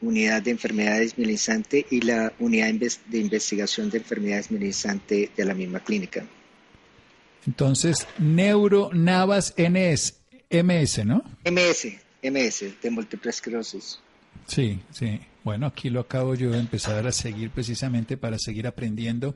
[0.02, 5.80] unidad de enfermedades mielizante y la unidad de investigación de enfermedades mielizante de la misma
[5.80, 6.26] clínica.
[7.48, 10.16] Entonces, Neuronavas NS,
[10.52, 11.24] MS, ¿no?
[11.44, 11.88] MS,
[12.32, 14.00] MS, de múltiple esclerosis.
[14.48, 15.20] Sí, sí.
[15.44, 19.36] Bueno, aquí lo acabo yo de empezar a seguir precisamente para seguir aprendiendo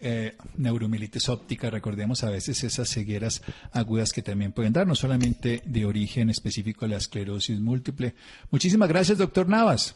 [0.00, 1.70] eh, neuromilitis óptica.
[1.70, 3.42] Recordemos a veces esas cegueras
[3.72, 8.14] agudas que también pueden dar, no solamente de origen específico de la esclerosis múltiple.
[8.50, 9.94] Muchísimas gracias, doctor Navas.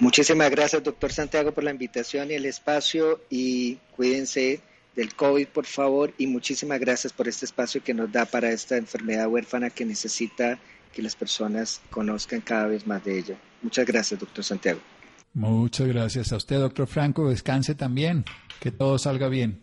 [0.00, 4.60] Muchísimas gracias, doctor Santiago, por la invitación y el espacio y cuídense
[4.96, 8.76] del COVID, por favor, y muchísimas gracias por este espacio que nos da para esta
[8.76, 10.58] enfermedad huérfana que necesita
[10.92, 13.36] que las personas conozcan cada vez más de ella.
[13.62, 14.80] Muchas gracias, doctor Santiago.
[15.32, 17.28] Muchas gracias a usted, doctor Franco.
[17.28, 18.24] Descanse también.
[18.60, 19.62] Que todo salga bien.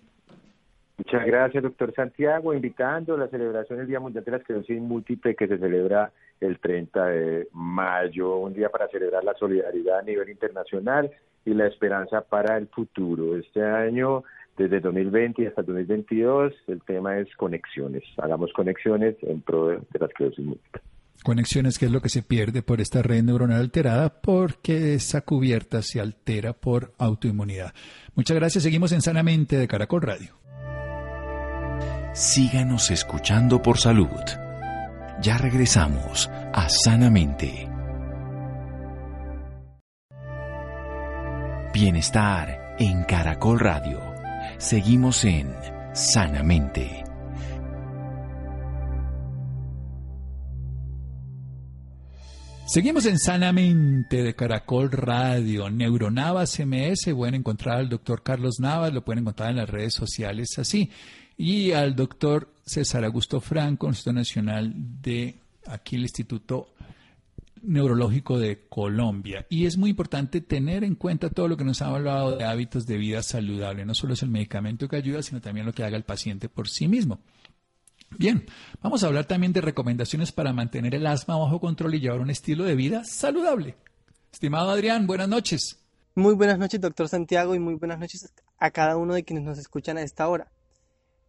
[0.97, 5.35] Muchas gracias, doctor Santiago, invitando a la celebración del Día Mundial de la Esclerosis Múltiple
[5.35, 6.11] que se celebra
[6.41, 11.11] el 30 de mayo, un día para celebrar la solidaridad a nivel internacional
[11.45, 13.37] y la esperanza para el futuro.
[13.37, 14.23] Este año,
[14.57, 18.03] desde 2020 hasta 2022, el tema es conexiones.
[18.17, 20.81] Hagamos conexiones en pro de la esclerosis múltiple
[21.27, 25.81] conexiones, que es lo que se pierde por esta red neuronal alterada, porque esa cubierta
[25.81, 27.73] se altera por autoinmunidad.
[28.15, 30.39] Muchas gracias, seguimos en Sanamente de Caracol Radio.
[32.13, 34.07] Síganos escuchando por salud.
[35.21, 37.67] Ya regresamos a Sanamente.
[41.73, 43.99] Bienestar en Caracol Radio.
[44.59, 45.53] Seguimos en
[45.91, 47.06] Sanamente.
[52.67, 55.69] Seguimos en Sanamente de Caracol Radio.
[55.69, 60.59] Neuronavas MS, pueden encontrar al doctor Carlos Navas, lo pueden encontrar en las redes sociales
[60.59, 60.91] así.
[61.37, 66.73] Y al doctor César Augusto Franco, Instituto Nacional de aquí el Instituto
[67.61, 69.45] Neurológico de Colombia.
[69.49, 72.85] Y es muy importante tener en cuenta todo lo que nos ha hablado de hábitos
[72.85, 73.85] de vida saludable.
[73.85, 76.67] No solo es el medicamento que ayuda, sino también lo que haga el paciente por
[76.67, 77.21] sí mismo.
[78.11, 78.45] Bien,
[78.81, 82.29] vamos a hablar también de recomendaciones para mantener el asma bajo control y llevar un
[82.29, 83.75] estilo de vida saludable.
[84.31, 85.79] Estimado Adrián, buenas noches.
[86.15, 89.59] Muy buenas noches, doctor Santiago, y muy buenas noches a cada uno de quienes nos
[89.59, 90.51] escuchan a esta hora.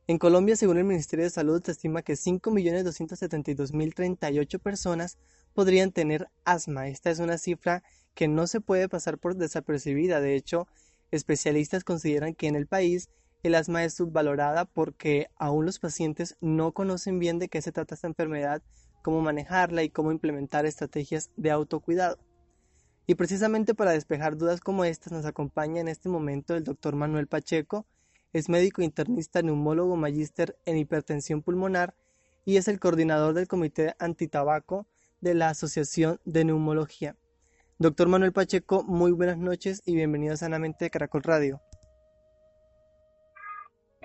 [0.07, 5.19] En Colombia, según el Ministerio de Salud, se estima que 5.272.038 personas
[5.53, 6.89] podrían tener asma.
[6.89, 7.83] Esta es una cifra
[8.15, 10.23] que no se puede pasar por desapercibida.
[10.23, 10.67] De hecho,
[11.11, 13.11] especialistas consideran que en el país
[13.43, 17.95] el asma es subvalorada porque aún los pacientes no conocen bien de qué se trata
[17.95, 18.63] esta enfermedad,
[19.03, 22.19] cómo manejarla y cómo implementar estrategias de autocuidado.
[23.07, 27.27] Y precisamente para despejar dudas como estas nos acompaña en este momento el doctor Manuel
[27.27, 27.87] Pacheco,
[28.33, 31.95] es médico internista neumólogo magíster en hipertensión pulmonar
[32.45, 34.87] y es el coordinador del Comité Antitabaco
[35.21, 37.17] de la Asociación de Neumología.
[37.79, 41.63] Doctor Manuel Pacheco, muy buenas noches y bienvenido a Sanamente de Caracol Radio.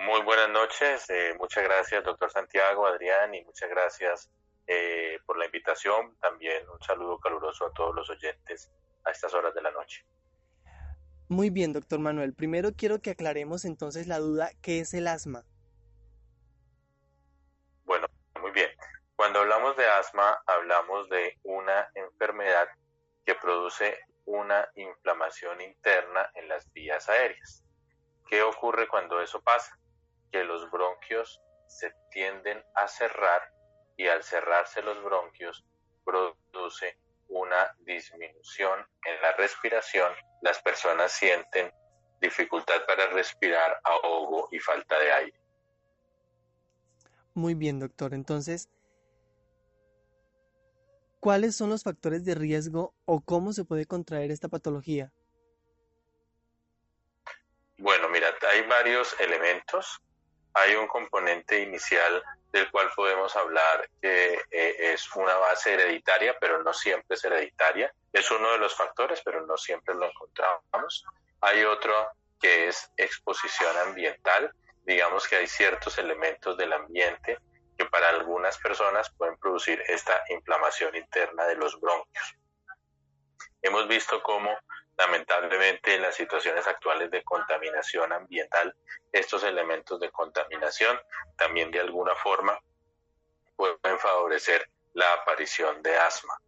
[0.04, 4.30] Muy buenas noches, eh, muchas gracias doctor Santiago, Adrián y muchas gracias
[4.66, 6.14] eh, por la invitación.
[6.20, 8.70] También un saludo caluroso a todos los oyentes
[9.04, 10.04] a estas horas de la noche.
[11.28, 12.34] Muy bien, doctor Manuel.
[12.34, 15.46] Primero quiero que aclaremos entonces la duda, ¿qué es el asma?
[17.84, 18.06] Bueno,
[18.42, 18.68] muy bien.
[19.16, 22.68] Cuando hablamos de asma, hablamos de una enfermedad
[23.24, 27.64] que produce una inflamación interna en las vías aéreas.
[28.28, 29.78] ¿Qué ocurre cuando eso pasa?
[30.34, 33.40] Que los bronquios se tienden a cerrar
[33.96, 35.64] y al cerrarse los bronquios
[36.04, 40.12] produce una disminución en la respiración,
[40.42, 41.72] las personas sienten
[42.20, 45.40] dificultad para respirar, ahogo y falta de aire.
[47.34, 48.12] Muy bien, doctor.
[48.12, 48.68] Entonces,
[51.20, 55.12] ¿cuáles son los factores de riesgo o cómo se puede contraer esta patología?
[57.78, 60.00] Bueno, mira, hay varios elementos
[60.54, 66.62] hay un componente inicial del cual podemos hablar que eh, es una base hereditaria, pero
[66.62, 67.92] no siempre es hereditaria.
[68.12, 71.04] Es uno de los factores, pero no siempre lo encontramos.
[71.40, 71.92] Hay otro
[72.40, 74.54] que es exposición ambiental.
[74.84, 77.38] Digamos que hay ciertos elementos del ambiente
[77.76, 82.36] que para algunas personas pueden producir esta inflamación interna de los bronquios.
[83.62, 84.56] Hemos visto cómo
[84.96, 88.74] lamentablemente en las situaciones actuales de contaminación ambiental,
[89.12, 90.98] estos elementos de contaminación
[91.36, 92.58] también de alguna forma
[93.56, 96.38] pueden favorecer la aparición de asma.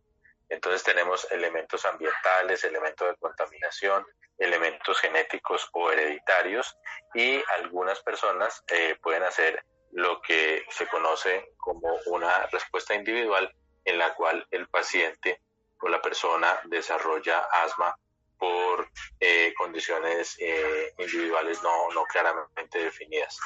[0.49, 4.07] Entonces tenemos elementos ambientales, elementos de contaminación,
[4.39, 6.77] elementos genéticos o hereditarios
[7.15, 13.53] y algunas personas eh, pueden hacer lo que se conoce como una respuesta individual
[13.85, 15.41] en la cual el paciente
[15.81, 17.97] o la persona desarrolla asma
[18.39, 18.89] por
[19.21, 23.39] eh, condiciones eh, individuales no, no claramente definidas.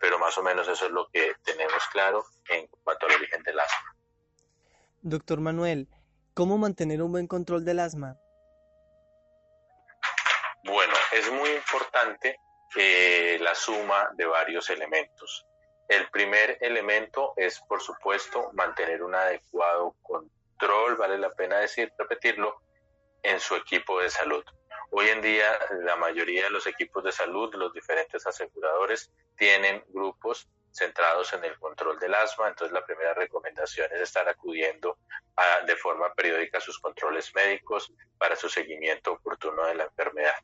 [0.00, 3.60] Pero más o menos eso es lo que tenemos claro en cuanto al origen del
[3.60, 3.96] asma.
[5.02, 5.88] Doctor Manuel,
[6.34, 8.18] ¿cómo mantener un buen control del asma?
[10.64, 12.40] Bueno, es muy importante
[12.76, 15.46] eh, la suma de varios elementos.
[15.88, 22.60] El primer elemento es, por supuesto, mantener un adecuado control, vale la pena decir, repetirlo,
[23.22, 24.44] en su equipo de salud.
[24.90, 30.48] Hoy en día la mayoría de los equipos de salud, los diferentes aseguradores, tienen grupos
[30.70, 34.98] centrados en el control del asma, entonces la primera recomendación es estar acudiendo
[35.66, 40.36] de forma periódica a sus controles médicos para su seguimiento oportuno de la enfermedad.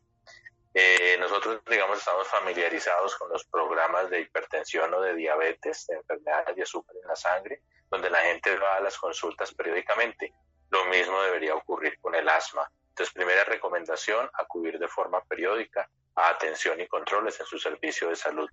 [0.75, 6.57] Eh, nosotros, digamos, estamos familiarizados con los programas de hipertensión o de diabetes, de enfermedades
[6.57, 10.33] de azúcar en la sangre, donde la gente va a las consultas periódicamente.
[10.73, 12.67] Lo mismo debería ocurrir con el asma.
[12.89, 18.17] Entonces, primera recomendación, acudir de forma periódica a atención y controles en su servicio de
[18.17, 18.49] salud.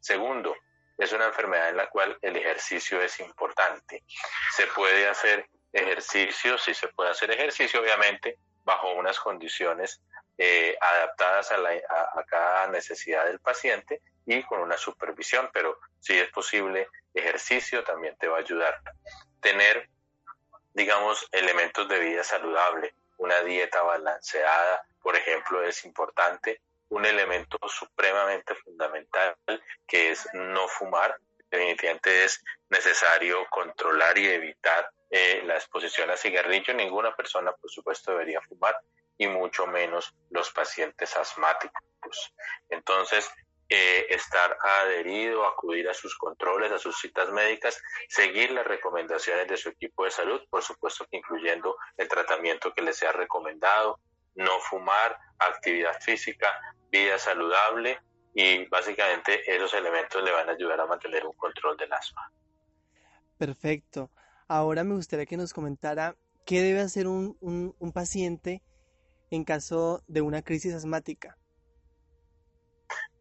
[0.00, 0.56] Segundo,
[0.98, 4.02] es una enfermedad en la cual el ejercicio es importante.
[4.56, 10.02] Se puede hacer ejercicio, sí se puede hacer ejercicio, obviamente, bajo unas condiciones
[10.38, 16.18] eh, adaptadas a, la, a, cada necesidad del paciente y con una supervisión, pero si
[16.18, 18.80] es posible, ejercicio también te va a ayudar.
[19.40, 19.88] Tener
[20.74, 22.94] digamos, elementos de vida saludable.
[23.18, 26.60] Una dieta balanceada, por ejemplo, es importante.
[26.88, 29.36] Un elemento supremamente fundamental
[29.86, 31.16] que es no fumar.
[31.50, 36.74] Definitivamente es necesario controlar y evitar eh, la exposición a cigarrillo.
[36.74, 38.76] Ninguna persona, por supuesto, debería fumar
[39.18, 42.34] y mucho menos los pacientes asmáticos.
[42.68, 43.30] Entonces,
[43.74, 49.56] eh, estar adherido, acudir a sus controles, a sus citas médicas, seguir las recomendaciones de
[49.56, 53.98] su equipo de salud, por supuesto que incluyendo el tratamiento que les sea recomendado,
[54.34, 56.48] no fumar, actividad física,
[56.90, 57.98] vida saludable
[58.34, 62.30] y básicamente esos elementos le van a ayudar a mantener un control del asma.
[63.38, 64.10] Perfecto.
[64.48, 66.14] Ahora me gustaría que nos comentara
[66.44, 68.62] qué debe hacer un, un paciente
[69.30, 71.38] en caso de una crisis asmática.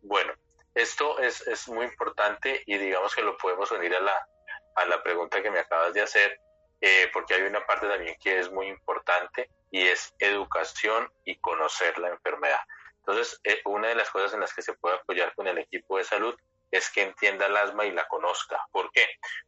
[0.02, 0.34] Bueno,
[0.74, 4.28] esto es, es muy importante y digamos que lo podemos unir a la,
[4.76, 6.40] a la pregunta que me acabas de hacer,
[6.80, 11.98] eh, porque hay una parte también que es muy importante y es educación y conocer
[11.98, 12.60] la enfermedad.
[13.00, 15.98] Entonces, eh, una de las cosas en las que se puede apoyar con el equipo
[15.98, 16.36] de salud
[16.72, 18.66] es que entienda el asma y la conozca.
[18.72, 19.06] ¿Por qué?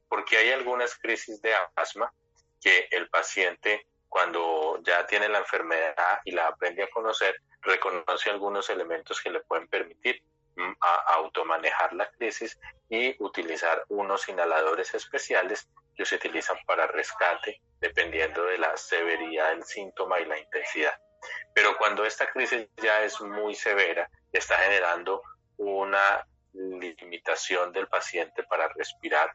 [0.09, 2.11] Porque hay algunas crisis de asma
[2.61, 8.69] que el paciente, cuando ya tiene la enfermedad y la aprende a conocer, reconoce algunos
[8.69, 10.21] elementos que le pueden permitir
[10.81, 18.45] a automanejar la crisis y utilizar unos inhaladores especiales que se utilizan para rescate dependiendo
[18.45, 20.97] de la severidad del síntoma y la intensidad.
[21.53, 25.21] Pero cuando esta crisis ya es muy severa, está generando
[25.57, 29.33] una limitación del paciente para respirar,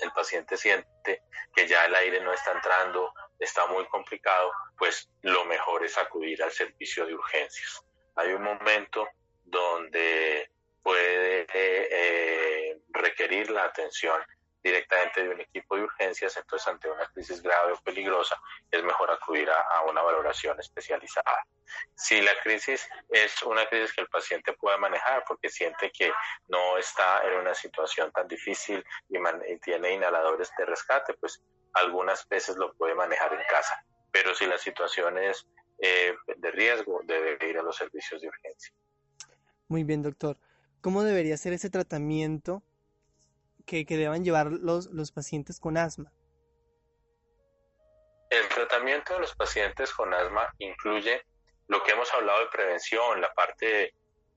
[0.00, 1.22] el paciente siente
[1.54, 6.42] que ya el aire no está entrando, está muy complicado, pues lo mejor es acudir
[6.42, 7.84] al servicio de urgencias.
[8.16, 9.08] Hay un momento
[9.54, 10.50] donde
[10.82, 14.20] puede eh, requerir la atención
[14.64, 18.40] directamente de un equipo de urgencias, entonces ante una crisis grave o peligrosa
[18.70, 21.46] es mejor acudir a, una valoración especializada.
[21.94, 26.10] Si la crisis es una crisis que el paciente puede manejar porque siente que
[26.48, 29.18] no está en una situación tan difícil y,
[29.58, 31.42] tiene inhaladores de rescate, pues
[31.74, 33.84] algunas veces lo puede manejar en casa.
[34.10, 35.46] Pero si la situación es
[35.78, 38.74] eh, de riesgo, debe ir a los servicios de urgencia.
[39.68, 40.36] Muy bien, doctor.
[40.80, 42.62] ¿Cómo debería ser ese tratamiento
[43.66, 46.12] que, que deban llevar los, los pacientes con asma?
[48.30, 51.24] El tratamiento de los pacientes con asma incluye
[51.68, 53.94] lo que hemos hablado de prevención, la parte de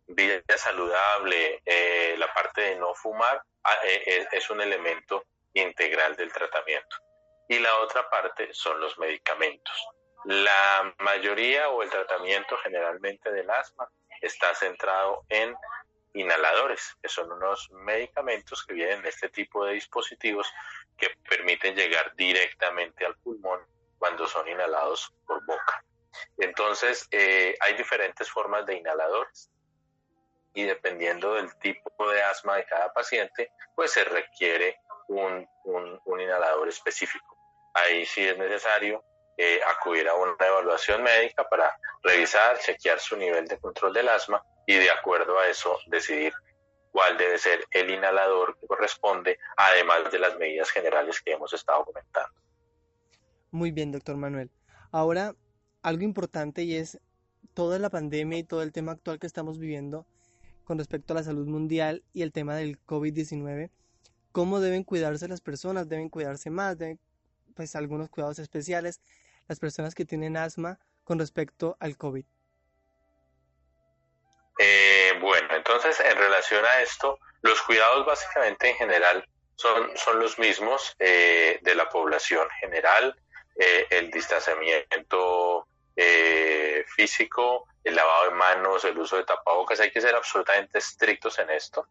[0.07, 6.15] vida saludable, eh, la parte de no fumar, ah, eh, eh, es un elemento integral
[6.15, 6.95] del tratamiento.
[7.49, 9.88] Y la otra parte son los medicamentos.
[10.25, 13.89] La mayoría o el tratamiento generalmente del asma
[14.22, 15.55] está centrado en
[16.13, 20.51] inhaladores, que son unos medicamentos que vienen de este tipo de dispositivos
[20.97, 23.59] que permiten llegar directamente al pulmón
[23.99, 25.84] cuando son inhalados por boca.
[26.38, 29.51] Entonces, eh, hay diferentes formas de inhaladores
[30.53, 36.68] y dependiendo del tipo de asma de cada paciente, pues se requiere un, un inhalador
[36.68, 37.38] específico.
[37.76, 39.03] Ahí sí es necesario
[39.38, 44.43] eh, acudir a una evaluación médica para revisar, chequear su nivel de control del asma
[44.65, 46.33] y de acuerdo a eso decidir
[46.91, 51.85] cuál debe ser el inhalador que corresponde, además de las medidas generales que hemos estado
[51.85, 52.33] comentando.
[53.51, 54.49] Muy bien, doctor Manuel.
[54.91, 55.35] Ahora,
[55.83, 56.99] algo importante y es
[57.53, 60.07] toda la pandemia y todo el tema actual que estamos viviendo
[60.63, 63.69] con respecto a la salud mundial y el tema del COVID-19,
[64.31, 66.99] cómo deben cuidarse las personas, deben cuidarse más, deben
[67.55, 69.01] pues algunos cuidados especiales
[69.48, 72.26] las personas que tienen asma con respecto al COVID.
[74.60, 80.39] Eh, bueno, entonces en relación a esto, los cuidados básicamente en general son, son los
[80.39, 83.16] mismos eh, de la población general,
[83.56, 85.68] eh, el distanciamiento
[86.95, 91.50] físico, el lavado de manos, el uso de tapabocas, hay que ser absolutamente estrictos en
[91.50, 91.88] esto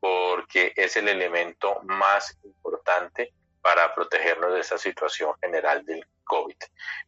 [0.00, 6.56] porque es el elemento más importante para protegernos de esta situación general del COVID.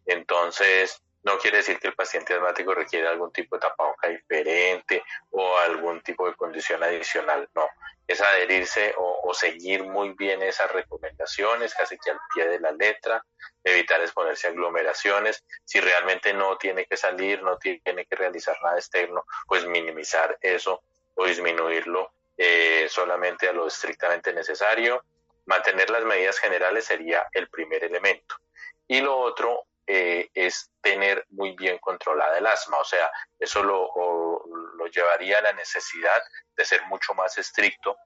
[0.07, 5.57] Entonces, no quiere decir que el paciente asmático requiere algún tipo de tapaboca diferente o
[5.59, 7.49] algún tipo de condición adicional.
[7.55, 7.69] No,
[8.09, 13.25] es adherirse o, seguir muy bien esas recomendaciones, casi que al pie de la letra,
[13.65, 15.43] evitar exponerse a aglomeraciones.
[15.65, 20.83] Si realmente no tiene que salir, no tiene que realizar nada externo, pues minimizar eso
[21.15, 25.03] o disminuirlo eh, solamente a lo estrictamente necesario.
[25.47, 28.37] Mantener las medidas generales sería el primer elemento.
[28.89, 34.45] Y lo otro eh, es tener muy bien controlada el asma, o sea, eso lo,
[34.77, 36.23] lo llevaría a la necesidad
[36.57, 37.97] de ser mucho más estricto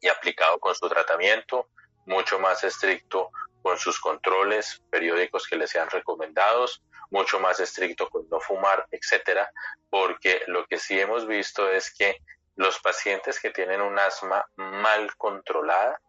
[0.00, 1.68] y aplicado con su tratamiento,
[2.06, 3.30] mucho más estricto
[3.62, 9.50] con sus controles periódicos que le sean recomendados, mucho más estricto con no fumar, etcétera,
[9.88, 12.20] porque lo que sí hemos visto es que
[12.56, 16.00] los pacientes que tienen un asma mal controlada,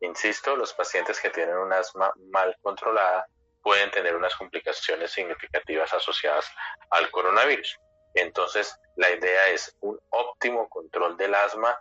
[0.00, 3.26] insisto, los pacientes que tienen un asma mal controlada
[3.62, 6.50] pueden tener unas complicaciones significativas asociadas
[6.90, 7.78] al coronavirus.
[8.14, 11.78] Entonces, la idea es un óptimo control del asma,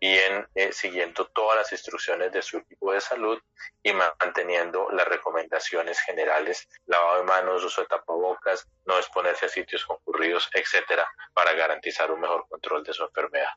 [0.00, 3.38] bien eh, siguiendo todas las instrucciones de su equipo de salud
[3.82, 9.84] y manteniendo las recomendaciones generales, lavado de manos, uso de tapabocas, no exponerse a sitios
[9.84, 13.50] concurridos, etcétera, para garantizar un mejor control de su enfermedad.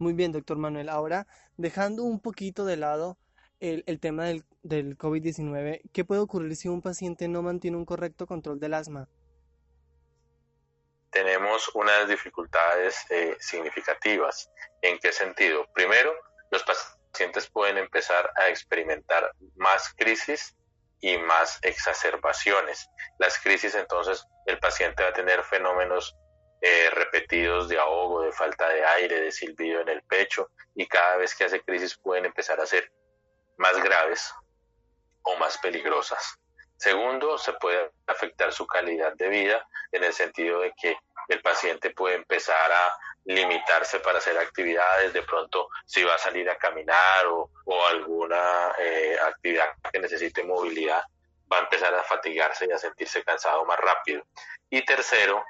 [0.00, 0.88] Muy bien, doctor Manuel.
[0.88, 1.26] Ahora,
[1.58, 3.18] dejando un poquito de lado
[3.60, 8.26] el, tema del, del COVID-19, ¿qué puede ocurrir si un paciente no mantiene un correcto
[8.26, 9.10] control del asma?
[11.10, 14.50] Tenemos unas dificultades eh, significativas.
[14.80, 15.66] ¿En qué sentido?
[15.74, 16.14] Primero,
[16.50, 20.56] los pacientes pueden empezar a experimentar más crisis
[21.02, 22.88] y más exacerbaciones.
[23.18, 26.16] Las crisis, entonces, el paciente va a tener fenómenos
[26.60, 31.16] eh, repetidos de ahogo, de falta de aire, de silbido en el pecho, y cada
[31.16, 32.92] vez que hace crisis pueden empezar a ser
[33.56, 34.34] más graves
[35.22, 36.38] o más peligrosas.
[36.76, 40.96] Segundo, se puede afectar su calidad de vida en el sentido de que
[41.28, 46.48] el paciente puede empezar a limitarse para hacer actividades, de pronto si va a salir
[46.48, 47.50] a caminar o,
[47.86, 51.02] alguna eh, actividad que necesite movilidad,
[51.52, 54.24] va a empezar a fatigarse y a sentirse cansado más rápido.
[54.70, 55.44] Y tercero,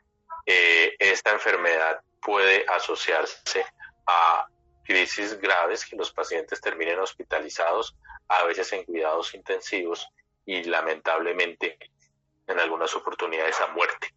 [0.98, 3.64] esta enfermedad puede asociarse
[4.07, 4.46] a
[4.84, 7.96] crisis graves que los pacientes terminen hospitalizados,
[8.28, 10.09] a veces en cuidados intensivos
[10.44, 11.78] y lamentablemente
[12.46, 14.09] en algunas oportunidades a muerte.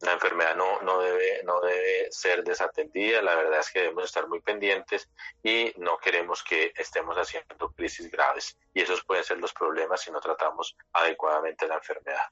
[0.00, 4.26] La enfermedad no, no, debe, no debe ser desatendida, la verdad es que debemos estar
[4.26, 5.08] muy pendientes
[5.44, 10.10] y no queremos que estemos haciendo crisis graves y esos pueden ser los problemas si
[10.10, 12.24] no tratamos adecuadamente la enfermedad.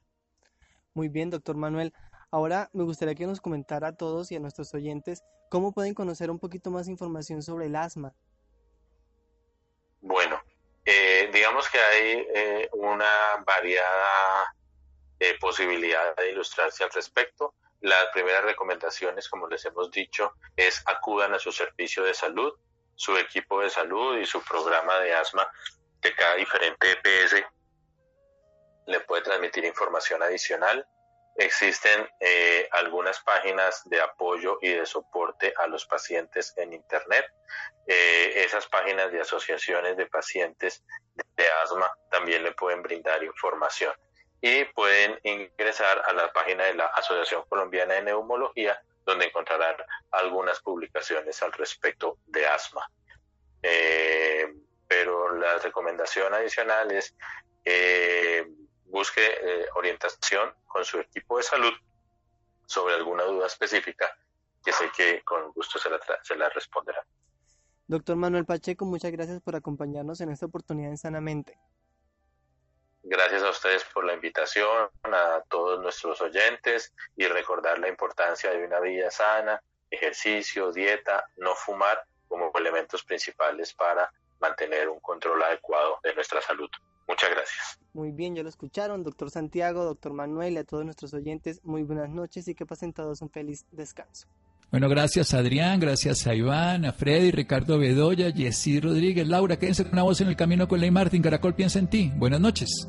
[0.95, 1.95] Muy bien, doctor Manuel.
[2.31, 6.31] Ahora me gustaría que nos comentara a todos y a nuestros oyentes cómo pueden conocer
[6.31, 8.15] un poquito más información sobre el asma.
[10.01, 10.41] Bueno,
[10.85, 14.55] eh, digamos que hay eh, una variada
[15.19, 17.55] eh, posibilidad de ilustrarse al respecto.
[17.81, 22.53] Las primeras recomendaciones, como les hemos dicho, es acudan a su servicio de salud,
[22.95, 25.51] su equipo de salud y su programa de asma
[26.01, 27.45] de cada diferente EPS
[28.87, 30.87] le puede transmitir información adicional
[31.37, 37.25] Existen eh, algunas páginas de apoyo y de soporte a los pacientes en Internet.
[37.87, 40.85] Eh, esas páginas de asociaciones de pacientes
[41.37, 43.95] de asma también le pueden brindar información.
[44.43, 49.77] Y pueden ingresar a la página de la Asociación Colombiana de Neumología, donde encontrarán
[50.11, 52.91] algunas publicaciones al respecto de asma.
[53.63, 54.53] Eh,
[54.89, 57.15] pero la recomendación adicional es
[58.91, 61.73] busque eh, orientación con su equipo de salud
[62.67, 64.17] sobre alguna duda específica
[64.65, 67.05] que sé que con gusto se la, se la responderá.
[67.87, 71.59] Doctor Manuel Pacheco, muchas gracias por acompañarnos en esta oportunidad en Sanamente.
[73.03, 78.65] Gracias a ustedes por la invitación, a todos nuestros oyentes y recordar la importancia de
[78.65, 79.61] una vida sana,
[79.91, 86.71] ejercicio, dieta, no fumar como elementos principales para mantener un control adecuado de nuestra salud.
[87.09, 87.80] Muchas gracias.
[87.93, 91.83] Muy bien, ya lo escucharon, doctor Santiago, doctor Manuel y a todos nuestros oyentes, muy
[91.83, 94.29] buenas noches y que pasen todos un feliz descanso.
[94.71, 99.95] Bueno, gracias Adrián, gracias a Iván, a Freddy, Ricardo Bedoya, Jessy Rodríguez, Laura, quédense con
[99.95, 102.13] una voz en el camino con Ley Martín, Caracol piensa en ti.
[102.17, 102.89] Buenas noches.